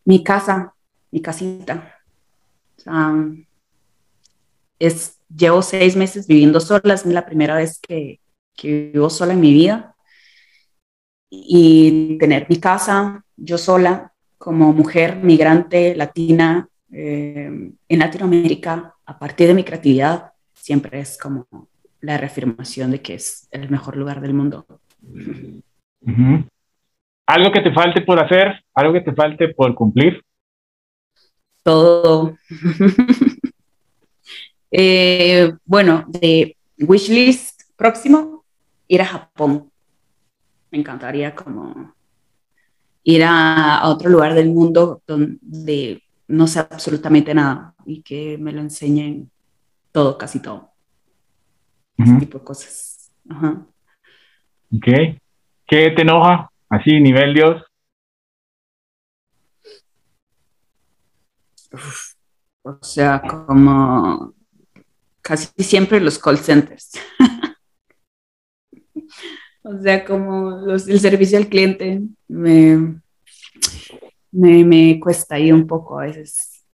[0.06, 0.76] Mi casa,
[1.12, 2.01] mi casita.
[4.80, 8.20] Es, llevo seis meses viviendo sola, es la primera vez que,
[8.56, 9.96] que vivo sola en mi vida.
[11.30, 19.48] Y tener mi casa, yo sola, como mujer migrante latina eh, en Latinoamérica, a partir
[19.48, 21.48] de mi creatividad, siempre es como
[22.02, 24.66] la reafirmación de que es el mejor lugar del mundo.
[27.28, 28.64] ¿Algo que te falte por hacer?
[28.74, 30.22] ¿Algo que te falte por cumplir?
[31.64, 32.38] Todo.
[34.74, 38.46] Eh, bueno, de wishlist próximo,
[38.88, 39.70] ir a Japón.
[40.72, 41.94] Me encantaría como
[43.04, 48.62] ir a, otro lugar del mundo donde no sé absolutamente nada y que me lo
[48.62, 49.30] enseñen
[49.92, 50.70] todo, casi todo.
[51.98, 53.12] Ese tipo de cosas.
[53.30, 53.66] Ajá.
[54.74, 54.88] Ok.
[55.68, 56.50] ¿Qué te enoja?
[56.70, 57.62] Así, nivel Dios.
[62.64, 64.34] O sea, como
[65.22, 66.92] casi siempre los call centers.
[69.64, 73.00] o sea, como el servicio al cliente me,
[74.32, 76.66] me, me, cuesta ahí un poco a veces.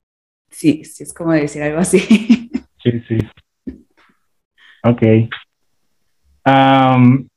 [0.49, 1.99] Sí, sí, es como decir algo así.
[2.83, 3.17] sí, sí.
[4.83, 5.01] Ok.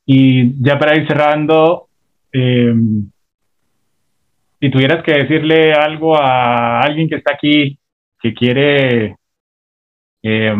[0.06, 1.88] y ya para ir cerrando,
[2.32, 2.72] eh,
[4.60, 7.78] si tuvieras que decirle algo a alguien que está aquí
[8.20, 9.16] que quiere
[10.22, 10.54] eh,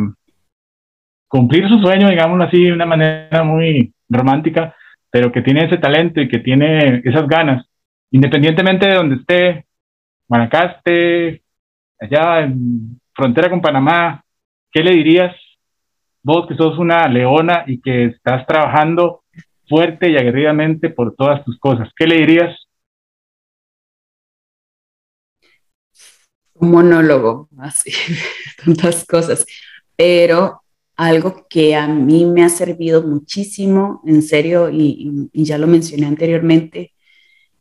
[1.29, 4.75] cumplir su sueño, digámoslo así, de una manera muy romántica,
[5.11, 7.67] pero que tiene ese talento y que tiene esas ganas,
[8.11, 9.67] independientemente de donde esté,
[10.27, 11.43] Guanacaste,
[12.01, 14.25] allá en frontera con Panamá,
[14.73, 15.37] ¿qué le dirías
[16.23, 19.25] vos que sos una leona y que estás trabajando
[19.69, 21.91] fuerte y aguerridamente por todas tus cosas?
[21.95, 22.57] ¿Qué le dirías
[26.61, 27.93] monólogo, así,
[28.65, 29.47] tantas cosas,
[29.97, 30.63] pero
[31.01, 36.93] algo que a mí me ha servido muchísimo, en serio, y, ya lo mencioné anteriormente,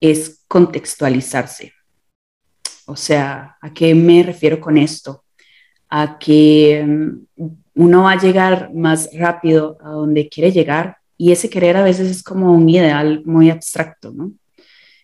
[0.01, 1.71] es contextualizarse.
[2.85, 5.23] O sea, ¿a qué me refiero con esto?
[5.89, 11.49] A que mm, uno va a llegar más rápido a donde quiere llegar y ese
[11.49, 14.33] querer a veces es como un ideal muy abstracto, ¿no?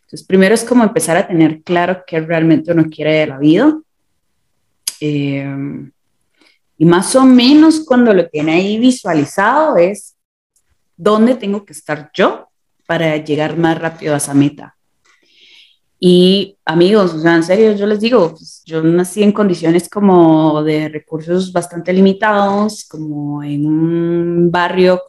[0.02, 3.80] Entonces, primero es como empezar a tener claro qué realmente uno quiere de la vida
[5.08, 5.92] eh,
[6.78, 10.16] y más o menos cuando lo tiene ahí visualizado es
[10.98, 12.50] dónde tengo que estar yo
[12.88, 14.76] para llegar más rápido a esa meta.
[16.00, 20.62] Y amigos, o sea, en serio, yo les digo, pues, yo nací en condiciones como
[20.64, 25.02] de recursos bastante limitados, como en un barrio,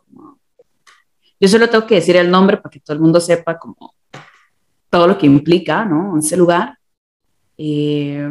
[1.38, 3.94] yo solo tengo que decir el nombre para que todo el mundo sepa como
[4.88, 6.18] todo lo que implica, ¿no?
[6.18, 6.78] Ese lugar.
[7.58, 8.26] Eh,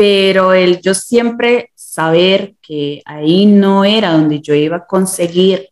[0.00, 5.68] pero el yo siempre saber que ahí no era donde yo iba a conseguir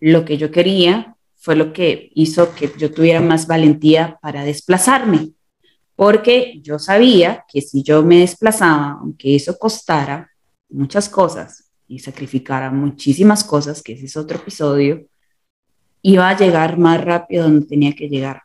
[0.00, 5.30] lo que yo quería fue lo que hizo que yo tuviera más valentía para desplazarme,
[5.96, 10.30] porque yo sabía que si yo me desplazaba, aunque eso costara
[10.68, 15.06] muchas cosas y sacrificara muchísimas cosas, que ese es otro episodio,
[16.02, 18.42] iba a llegar más rápido donde tenía que llegar.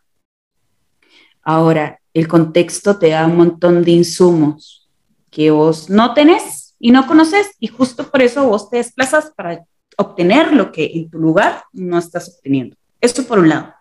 [1.42, 4.80] Ahora, el contexto te da un montón de insumos
[5.34, 9.66] que vos no tenés y no conoces y justo por eso vos te desplazas para
[9.98, 12.76] obtener lo que en tu lugar no estás obteniendo.
[13.02, 13.74] Eso por un lado.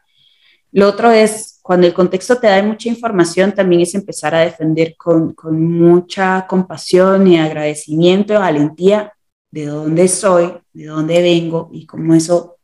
[0.73, 4.97] Lo otro es, cuando el contexto te da mucha información, también es empezar a defender
[4.97, 9.13] con, con mucha compasión y agradecimiento y valentía
[9.51, 12.57] de dónde soy, de dónde vengo y cómo eso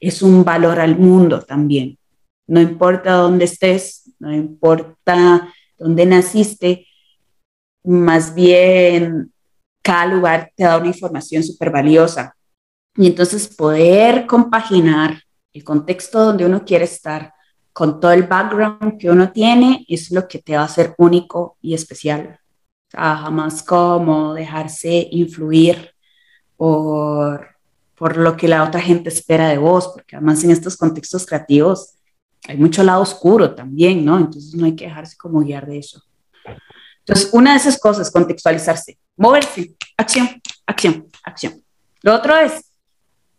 [0.00, 1.96] es un valor al mundo también.
[2.48, 6.86] No importa dónde estés, no importa dónde naciste,
[7.84, 9.32] más bien
[9.82, 12.36] cada lugar te da una información súper valiosa.
[12.96, 15.22] Y entonces poder compaginar
[15.52, 17.32] el contexto donde uno quiere estar
[17.72, 21.56] con todo el background que uno tiene, es lo que te va a hacer único
[21.62, 22.38] y especial.
[22.88, 25.90] O sea, jamás como dejarse influir
[26.56, 27.48] por,
[27.94, 31.94] por lo que la otra gente espera de vos, porque además en estos contextos creativos
[32.46, 34.18] hay mucho lado oscuro también, ¿no?
[34.18, 36.02] Entonces no hay que dejarse como guiar de eso.
[37.04, 40.28] Entonces, una de esas cosas, contextualizarse, moverse, acción,
[40.66, 41.62] acción, acción.
[42.02, 42.64] Lo otro es,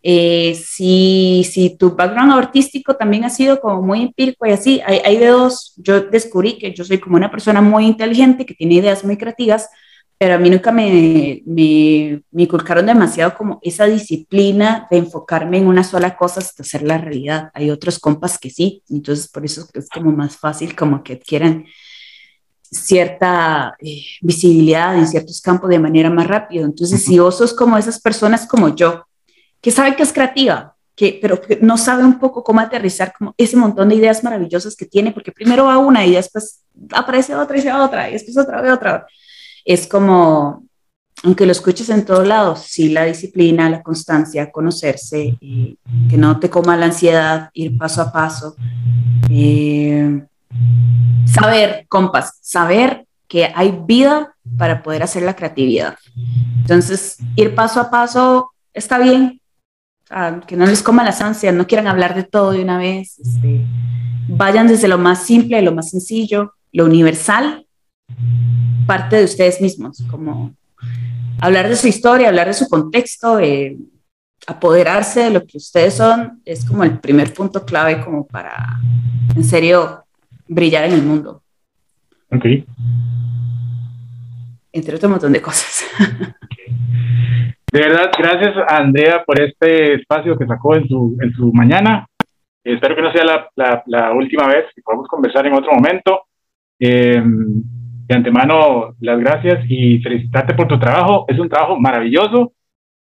[0.01, 4.99] eh, si, si tu background artístico también ha sido como muy empírico y así, hay,
[5.05, 8.75] hay de dos, yo descubrí que yo soy como una persona muy inteligente, que tiene
[8.75, 9.69] ideas muy creativas,
[10.17, 15.67] pero a mí nunca me, me, me inculcaron demasiado como esa disciplina de enfocarme en
[15.67, 17.49] una sola cosa hasta hacer la realidad.
[17.53, 21.65] Hay otros compas que sí, entonces por eso es como más fácil como que adquieran
[22.73, 26.63] cierta eh, visibilidad en ciertos campos de manera más rápida.
[26.63, 29.05] Entonces, si vos sos como esas personas como yo,
[29.61, 33.33] que sabe que es creativa, que, pero que no sabe un poco cómo aterrizar como
[33.37, 36.61] ese montón de ideas maravillosas que tiene, porque primero va una y después
[36.91, 39.07] aparece otra y se va otra y después otra vez otra.
[39.65, 40.65] Es como,
[41.23, 45.77] aunque lo escuches en todos lados, sí la disciplina, la constancia, conocerse, y
[46.09, 48.55] que no te coma la ansiedad, ir paso a paso.
[49.29, 50.25] Eh,
[51.33, 55.97] saber, compas, saber que hay vida para poder hacer la creatividad.
[56.57, 59.41] Entonces, ir paso a paso está bien,
[60.47, 63.65] que no les coma las ansias, no quieran hablar de todo de una vez, este,
[64.27, 67.65] vayan desde lo más simple, lo más sencillo, lo universal,
[68.85, 70.53] parte de ustedes mismos, como
[71.39, 73.39] hablar de su historia, hablar de su contexto,
[74.45, 78.79] apoderarse de lo que ustedes son, es como el primer punto clave como para,
[79.35, 80.02] en serio,
[80.53, 81.41] brillar en el mundo.
[82.31, 82.45] Ok.
[84.71, 85.85] Entre otro montón de cosas.
[87.71, 92.05] De verdad, gracias a Andrea por este espacio que sacó en su, en su mañana.
[92.63, 96.21] espero que no sea la, la, la, última vez, que podamos conversar en otro momento.
[96.79, 101.25] Eh, de antemano, las gracias y felicitarte por tu trabajo.
[101.27, 102.53] Es un trabajo maravilloso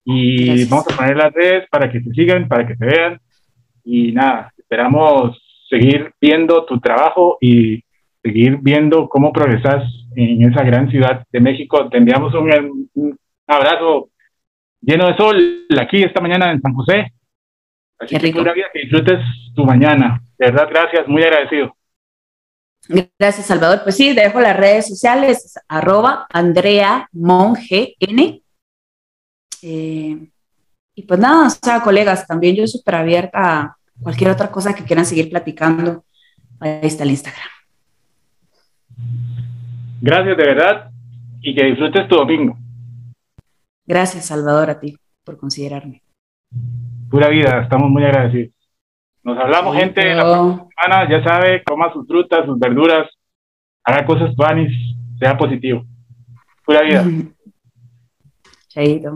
[0.03, 0.69] y gracias.
[0.69, 3.19] vamos a poner las redes para que te sigan, para que te vean.
[3.83, 5.39] Y nada, esperamos
[5.69, 7.83] seguir viendo tu trabajo y
[8.21, 9.83] seguir viendo cómo progresas
[10.15, 11.89] en esa gran ciudad de México.
[11.89, 14.09] Te enviamos un, un abrazo
[14.81, 17.13] lleno de sol aquí esta mañana en San José.
[17.99, 18.43] Así Qué rico.
[18.43, 19.19] que, que disfrutes
[19.55, 20.21] tu mañana.
[20.37, 21.75] De verdad, gracias, muy agradecido.
[23.19, 23.81] Gracias, Salvador.
[23.83, 28.41] Pues sí, dejo las redes sociales, arroba Andrea Monge N.
[29.61, 30.17] Eh,
[30.95, 34.83] y pues nada, o sea, colegas, también yo súper abierta a cualquier otra cosa que
[34.83, 36.03] quieran seguir platicando,
[36.59, 37.49] ahí está el Instagram.
[40.01, 40.91] Gracias de verdad
[41.41, 42.57] y que disfrutes tu domingo.
[43.85, 46.01] Gracias, Salvador, a ti por considerarme.
[47.09, 48.53] Pura vida, estamos muy agradecidos.
[49.23, 50.15] Nos hablamos, sí, gente, pero...
[50.15, 53.09] la próxima semana, ya sabe, coma sus frutas, sus verduras,
[53.83, 54.71] haga cosas tuanis,
[55.19, 55.83] sea positivo.
[56.65, 57.05] Pura vida.
[58.69, 59.15] Chaito.